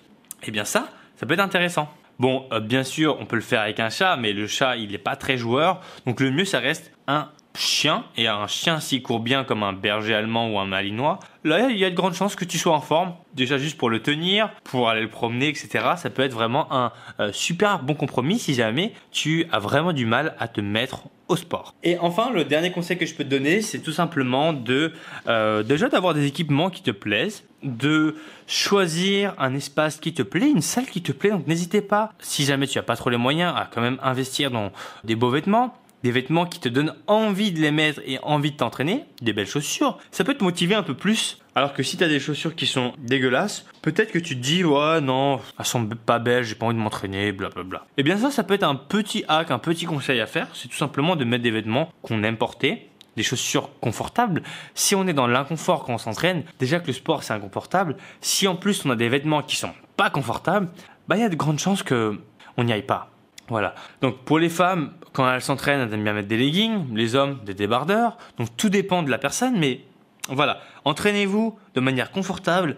Eh 0.43 0.51
bien 0.51 0.67
ça, 0.67 0.91
ça 1.17 1.25
peut 1.25 1.33
être 1.33 1.41
intéressant. 1.41 1.89
Bon, 2.19 2.45
euh, 2.53 2.61
bien 2.61 2.85
sûr, 2.85 3.17
on 3.19 3.25
peut 3.25 3.37
le 3.37 3.41
faire 3.41 3.63
avec 3.63 3.81
un 3.81 3.89
chat, 3.89 4.19
mais 4.19 4.35
le 4.35 4.47
chat, 4.47 4.77
il 4.77 4.91
n'est 4.91 4.99
pas 4.99 5.17
très 5.17 5.39
joueur. 5.39 5.81
Donc 6.05 6.21
le 6.21 6.31
mieux, 6.31 6.45
ça 6.45 6.59
reste 6.59 6.93
un 7.07 7.31
chien, 7.55 8.05
et 8.17 8.29
un 8.29 8.47
chien 8.47 8.81
s'il 8.81 9.03
court 9.03 9.21
bien 9.21 9.45
comme 9.45 9.63
un 9.63 9.73
berger 9.73 10.15
allemand 10.15 10.51
ou 10.51 10.59
un 10.59 10.67
malinois, 10.67 11.19
là 11.45 11.69
il 11.71 11.77
y 11.77 11.85
a 11.85 11.91
de 11.91 11.95
grandes 11.95 12.15
chances 12.15 12.37
que 12.37 12.45
tu 12.45 12.59
sois 12.59 12.75
en 12.75 12.81
forme, 12.81 13.15
déjà 13.35 13.59
juste 13.59 13.79
pour 13.79 13.91
le 13.91 14.01
tenir, 14.01 14.51
pour 14.65 14.89
aller 14.89 15.03
le 15.03 15.11
promener, 15.11 15.49
etc. 15.49 15.69
Ça 15.97 16.11
peut 16.11 16.23
être 16.23 16.33
vraiment 16.33 16.73
un 16.73 16.93
euh, 17.21 17.31
super 17.33 17.83
bon 17.83 17.95
compromis 17.95 18.39
si 18.39 18.55
jamais 18.55 18.93
tu 19.11 19.47
as 19.53 19.59
vraiment 19.59 19.93
du 19.93 20.07
mal 20.07 20.35
à 20.39 20.49
te 20.49 20.61
mettre 20.61 21.05
au 21.29 21.37
sport. 21.37 21.75
Et 21.83 21.99
enfin, 21.99 22.31
le 22.31 22.45
dernier 22.45 22.71
conseil 22.71 22.99
que 22.99 23.07
je 23.07 23.15
peux 23.15 23.25
te 23.25 23.29
donner, 23.29 23.63
c'est 23.63 23.81
tout 23.81 23.93
simplement 23.93 24.53
de 24.53 24.93
euh, 25.27 25.63
déjà 25.63 25.89
d'avoir 25.89 26.15
des 26.15 26.27
équipements 26.27 26.71
qui 26.71 26.83
te 26.83 26.91
plaisent, 26.91 27.45
de 27.63 28.17
choisir 28.47 29.35
un 29.39 29.55
espace 29.55 29.99
qui 29.99 30.13
te 30.13 30.23
plaît, 30.23 30.49
une 30.49 30.63
salle 30.63 30.87
qui 30.87 31.03
te 31.03 31.13
plaît. 31.13 31.31
Donc 31.31 31.47
n'hésitez 31.47 31.81
pas, 31.81 32.13
si 32.19 32.45
jamais 32.45 32.67
tu 32.67 32.79
n'as 32.79 32.83
pas 32.83 32.97
trop 32.97 33.11
les 33.11 33.17
moyens, 33.17 33.55
à 33.57 33.69
quand 33.73 33.81
même 33.81 33.99
investir 34.03 34.51
dans 34.51 34.73
des 35.05 35.17
beaux 35.17 35.31
vêtements 35.31 35.75
des 36.03 36.11
vêtements 36.11 36.47
qui 36.47 36.61
te 36.61 36.69
donnent 36.69 36.95
envie 37.07 37.53
de 37.53 37.61
les 37.61 37.71
mettre 37.71 38.01
et 38.07 38.19
envie 38.23 38.53
de 38.53 38.57
t'entraîner, 38.57 39.05
des 39.21 39.33
belles 39.33 39.47
chaussures, 39.47 39.99
ça 40.11 40.25
peut 40.25 40.35
te 40.35 40.45
motiver 40.45 40.75
un 40.75 40.83
peu 40.83 40.95
plus. 40.95 41.39
Alors 41.55 41.75
que 41.75 41.83
si 41.83 41.97
tu 41.97 42.05
as 42.05 42.09
des 42.09 42.21
chaussures 42.21 42.55
qui 42.55 42.67
sont 42.67 42.95
dégueulasses, 42.99 43.67
peut-être 43.83 44.11
que 44.11 44.19
tu 44.19 44.37
te 44.37 44.41
dis 44.41 44.65
ouais 44.65 45.01
non, 45.01 45.41
elles 45.59 45.65
sont 45.67 45.87
pas 45.87 46.19
belles, 46.19 46.45
j'ai 46.45 46.55
pas 46.55 46.67
envie 46.67 46.77
de 46.77 46.81
m'entraîner, 46.81 47.33
blablabla. 47.33 47.79
Et 47.79 47.93
eh 47.99 48.03
bien 48.03 48.17
ça, 48.17 48.31
ça 48.31 48.43
peut 48.43 48.55
être 48.55 48.63
un 48.63 48.75
petit 48.75 49.25
hack, 49.29 49.51
un 49.51 49.59
petit 49.59 49.85
conseil 49.85 50.21
à 50.21 50.27
faire, 50.27 50.49
c'est 50.55 50.69
tout 50.69 50.77
simplement 50.77 51.15
de 51.15 51.25
mettre 51.25 51.43
des 51.43 51.51
vêtements 51.51 51.93
qu'on 52.01 52.23
aime 52.23 52.39
porter, 52.39 52.89
des 53.17 53.23
chaussures 53.23 53.69
confortables. 53.81 54.43
Si 54.75 54.95
on 54.95 55.07
est 55.07 55.13
dans 55.13 55.27
l'inconfort 55.27 55.85
quand 55.85 55.95
on 55.95 55.99
s'entraîne, 55.99 56.45
déjà 56.59 56.81
que 56.81 56.87
le 56.87 56.95
sport 56.95 57.23
c'est 57.23 57.35
inconfortable, 57.35 57.97
si 58.23 58.49
en 58.49 58.57
plus 58.57 58.87
on 58.87 58.91
a 58.91 58.97
des 58.97 59.11
vêtements 59.11 59.43
qui 59.43 59.57
sont 59.57 59.75
pas 59.99 60.09
confortables, 60.09 60.69
bah 61.07 61.17
il 61.17 61.21
y 61.21 61.25
a 61.25 61.29
de 61.29 61.37
grandes 61.37 61.59
chances 61.59 61.83
que 61.83 62.19
on 62.57 62.65
n'y 62.65 62.73
aille 62.73 62.83
pas. 62.83 63.12
Voilà. 63.49 63.75
Donc 64.01 64.19
pour 64.25 64.39
les 64.39 64.49
femmes, 64.49 64.93
quand 65.13 65.31
elles 65.31 65.43
s'entraînent, 65.43 65.81
elles 65.81 65.93
aiment 65.93 66.05
bien 66.05 66.13
mettre 66.13 66.29
des 66.29 66.37
leggings, 66.37 66.95
les 66.95 67.15
hommes 67.15 67.41
des 67.45 67.55
débardeurs. 67.55 68.17
Donc 68.39 68.57
tout 68.57 68.69
dépend 68.69 69.03
de 69.03 69.11
la 69.11 69.19
personne, 69.19 69.59
mais 69.59 69.81
voilà. 70.29 70.61
Entraînez-vous 70.85 71.59
de 71.75 71.81
manière 71.81 72.11
confortable. 72.11 72.77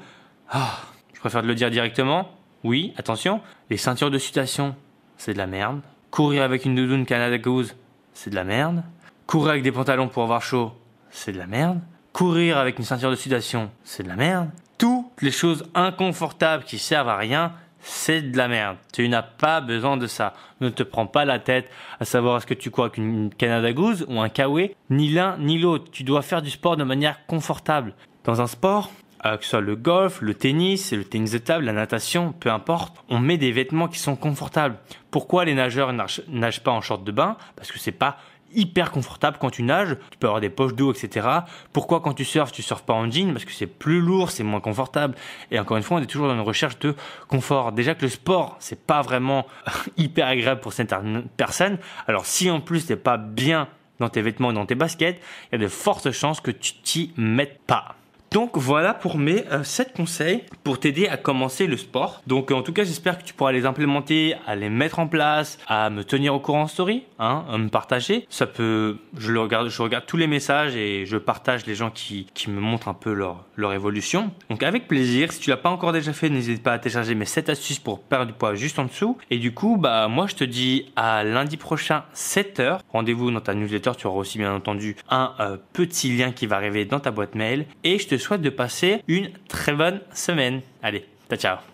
Ah, 0.51 0.79
je 1.13 1.21
préfère 1.21 1.43
de 1.43 1.47
le 1.47 1.55
dire 1.55 1.71
directement. 1.71 2.31
Oui, 2.65 2.95
attention, 2.97 3.41
les 3.71 3.77
ceintures 3.77 4.11
de 4.11 4.19
sudation, 4.19 4.75
c'est 5.17 5.35
de 5.35 5.39
la 5.39 5.47
merde. 5.47 5.81
Courir 6.11 6.43
avec 6.43 6.65
une 6.65 6.75
doudoune 6.75 7.05
Canada 7.05 7.37
Goose, 7.39 7.75
c'est 8.15 8.31
de 8.31 8.35
la 8.35 8.45
merde. 8.45 8.83
Courir 9.27 9.51
avec 9.51 9.63
des 9.63 9.73
pantalons 9.73 10.09
pour 10.09 10.23
avoir 10.23 10.43
chaud, 10.43 10.73
c'est 11.11 11.33
de 11.33 11.39
la 11.39 11.47
merde. 11.47 11.81
Courir 12.13 12.59
avec 12.59 12.79
une 12.79 12.85
ceinture 12.85 13.11
de 13.11 13.17
sudation, 13.17 13.71
c'est 13.83 14.03
de 14.03 14.09
la 14.09 14.17
merde. 14.17 14.49
Toutes 14.79 15.21
les 15.21 15.31
choses 15.31 15.65
inconfortables 15.75 16.65
qui 16.65 16.79
servent 16.79 17.09
à 17.09 17.17
rien, 17.17 17.53
c'est 17.85 18.23
de 18.23 18.37
la 18.37 18.49
merde. 18.49 18.79
Tu 18.93 19.09
n'as 19.09 19.23
pas 19.23 19.61
besoin 19.61 19.97
de 19.97 20.07
ça. 20.07 20.33
Ne 20.61 20.71
te 20.71 20.83
prends 20.83 21.07
pas 21.07 21.25
la 21.25 21.39
tête 21.39 21.71
à 22.01 22.05
savoir 22.05 22.39
est-ce 22.39 22.47
que 22.47 22.55
tu 22.55 22.71
cours 22.71 22.85
avec 22.85 22.97
une 22.97 23.33
Canada 23.33 23.73
Goose 23.73 24.07
ou 24.09 24.21
un 24.21 24.29
Kawe. 24.29 24.71
Ni 24.91 25.11
l'un 25.11 25.37
ni 25.39 25.59
l'autre. 25.59 25.91
Tu 25.93 26.03
dois 26.03 26.23
faire 26.23 26.43
du 26.43 26.51
sport 26.51 26.77
de 26.77 26.85
manière 26.85 27.27
confortable. 27.27 27.95
Dans 28.25 28.41
un 28.41 28.47
sport, 28.47 28.91
euh, 29.27 29.37
que 29.37 29.45
ce 29.45 29.51
soit 29.51 29.61
le 29.61 29.77
golf, 29.77 30.21
le 30.23 30.35
tennis, 30.35 30.93
le 30.93 31.05
tennis 31.05 31.33
de 31.33 31.39
table, 31.39 31.67
la 31.67 31.73
natation, 31.73 32.33
peu 32.33 32.51
importe, 32.51 33.05
on 33.09 33.19
met 33.19 33.37
des 33.37 33.53
vêtements 33.53 33.89
qui 33.89 33.99
sont 33.99 34.17
confortables. 34.17 34.77
Pourquoi 35.11 35.45
les 35.45 35.55
nageurs 35.55 35.93
nagent 35.93 36.63
pas 36.63 36.73
en 36.73 36.81
short 36.81 37.05
de 37.05 37.13
bain? 37.13 37.37
Parce 37.55 37.71
que 37.71 37.79
c'est 37.79 37.93
pas 37.93 38.17
hyper 38.55 38.91
confortable 38.91 39.39
quand 39.41 39.51
tu 39.51 39.63
nages. 39.63 39.97
Tu 40.11 40.19
peux 40.19 40.27
avoir 40.27 40.41
des 40.41 40.51
poches 40.51 40.75
d'eau, 40.75 40.93
etc. 40.93 41.29
Pourquoi 41.73 42.01
quand 42.01 42.15
tu 42.15 42.25
surfes, 42.25 42.53
tu 42.53 42.63
surfes 42.63 42.83
pas 42.83 42.95
en 42.95 43.11
jean? 43.11 43.33
Parce 43.33 43.45
que 43.45 43.53
c'est 43.53 43.67
plus 43.67 44.01
lourd, 44.01 44.31
c'est 44.31 44.45
moins 44.45 44.61
confortable. 44.61 45.15
Et 45.51 45.59
encore 45.59 45.77
une 45.77 45.83
fois, 45.83 45.99
on 45.99 46.03
est 46.03 46.07
toujours 46.07 46.29
dans 46.29 46.35
une 46.35 46.41
recherche 46.41 46.79
de 46.81 46.95
confort. 47.29 47.73
Déjà 47.73 47.95
que 47.95 48.03
le 48.03 48.09
sport, 48.09 48.57
c'est 48.59 48.81
pas 48.81 49.03
vraiment 49.03 49.47
hyper 49.97 50.27
agréable 50.27 50.61
pour 50.61 50.73
certaines 50.73 51.25
personnes. 51.37 51.79
Alors 52.07 52.27
si 52.27 52.51
en 52.51 52.61
plus 52.61 52.87
t'es 52.87 52.97
pas 52.97 53.17
bien 53.17 53.69
dans 54.01 54.09
tes 54.09 54.23
vêtements 54.23 54.51
et 54.51 54.55
dans 54.55 54.67
tes 54.67 54.75
baskets, 54.75 55.21
il 55.53 55.59
y 55.61 55.63
a 55.63 55.65
de 55.65 55.69
fortes 55.69 56.11
chances 56.11 56.41
que 56.41 56.51
tu 56.51 56.75
t'y 56.75 57.13
mettes 57.17 57.61
pas. 57.67 57.97
Donc 58.35 58.59
voilà 58.59 58.95
pour 58.95 59.17
mes 59.17 59.45
7 59.63 59.91
euh, 59.91 59.97
conseils 59.97 60.43
pour 60.65 60.81
t'aider 60.81 61.07
à 61.07 61.17
commencer 61.17 61.69
le 61.69 61.77
sport. 61.77 62.21
Donc 62.27 62.51
en 62.51 62.63
tout 62.63 62.73
cas 62.73 62.83
j'espère 62.83 63.17
que 63.17 63.23
tu 63.23 63.33
pourras 63.33 63.53
les 63.53 63.65
implémenter, 63.65 64.35
à 64.45 64.57
les 64.57 64.71
mettre 64.71 64.99
en 64.99 65.07
place, 65.07 65.57
à 65.69 65.89
me 65.89 66.03
tenir 66.03 66.35
au 66.35 66.41
courant 66.41 66.63
en 66.63 66.67
story, 66.67 67.05
hein, 67.21 67.45
à 67.49 67.59
me 67.59 67.69
partager. 67.69 68.27
Ça 68.31 68.49
peut, 68.49 68.97
je 69.17 69.31
le 69.31 69.39
regarde, 69.39 69.69
je 69.69 69.81
regarde 69.81 70.07
tous 70.07 70.17
les 70.17 70.27
messages 70.27 70.75
et 70.75 71.07
je 71.07 71.17
partage 71.17 71.65
les 71.67 71.77
gens 71.77 71.93
qui, 71.93 72.27
qui 72.35 72.51
me 72.51 72.59
montrent 72.59 72.89
un 72.89 72.95
peu 72.95 73.13
leur, 73.13 73.45
leur 73.55 73.73
évolution. 73.73 74.33
Donc 74.51 74.65
avec 74.65 74.89
plaisir, 74.89 75.31
si 75.31 75.39
tu 75.39 75.51
l'as 75.51 75.57
pas 75.57 75.71
encore 75.71 75.93
déjà 75.93 76.13
fait, 76.13 76.29
n'hésite 76.29 76.61
pas 76.61 76.73
à 76.73 76.81
télécharger 76.81 77.15
mes 77.15 77.27
7 77.27 77.51
astuces 77.51 77.79
pour 77.79 78.01
perdre 78.01 78.27
du 78.27 78.33
poids 78.33 78.57
juste 78.57 78.81
en 78.81 78.87
dessous. 78.87 79.17
Et 79.31 79.39
du 79.39 79.55
coup, 79.55 79.77
bah 79.77 80.09
moi 80.09 80.27
je 80.27 80.35
te 80.35 80.43
dis 80.43 80.91
à 80.97 81.23
lundi 81.23 81.57
prochain 81.57 82.03
7h. 82.17 82.81
Rendez-vous 82.93 83.31
dans 83.31 83.41
ta 83.41 83.55
newsletter, 83.55 83.93
tu 83.97 84.09
auras 84.09 84.19
aussi 84.19 84.39
bien 84.39 84.53
entendu 84.53 84.97
un 85.09 85.35
euh, 85.39 85.57
petit 85.73 86.11
lien 86.17 86.33
qui 86.33 86.49
va 86.49 86.57
arriver 86.57 86.85
dans 86.85 86.99
ta 86.99 87.13
boîte 87.13 87.37
mail. 87.37 87.67
Et 87.85 88.01
je 88.01 88.09
te 88.09 88.19
souhaite 88.25 88.43
de 88.43 88.51
passer 88.51 89.03
une 89.09 89.31
très 89.49 89.73
bonne 89.73 90.01
semaine. 90.13 90.61
Allez, 90.83 91.05
ciao 91.29 91.39
ciao 91.39 91.59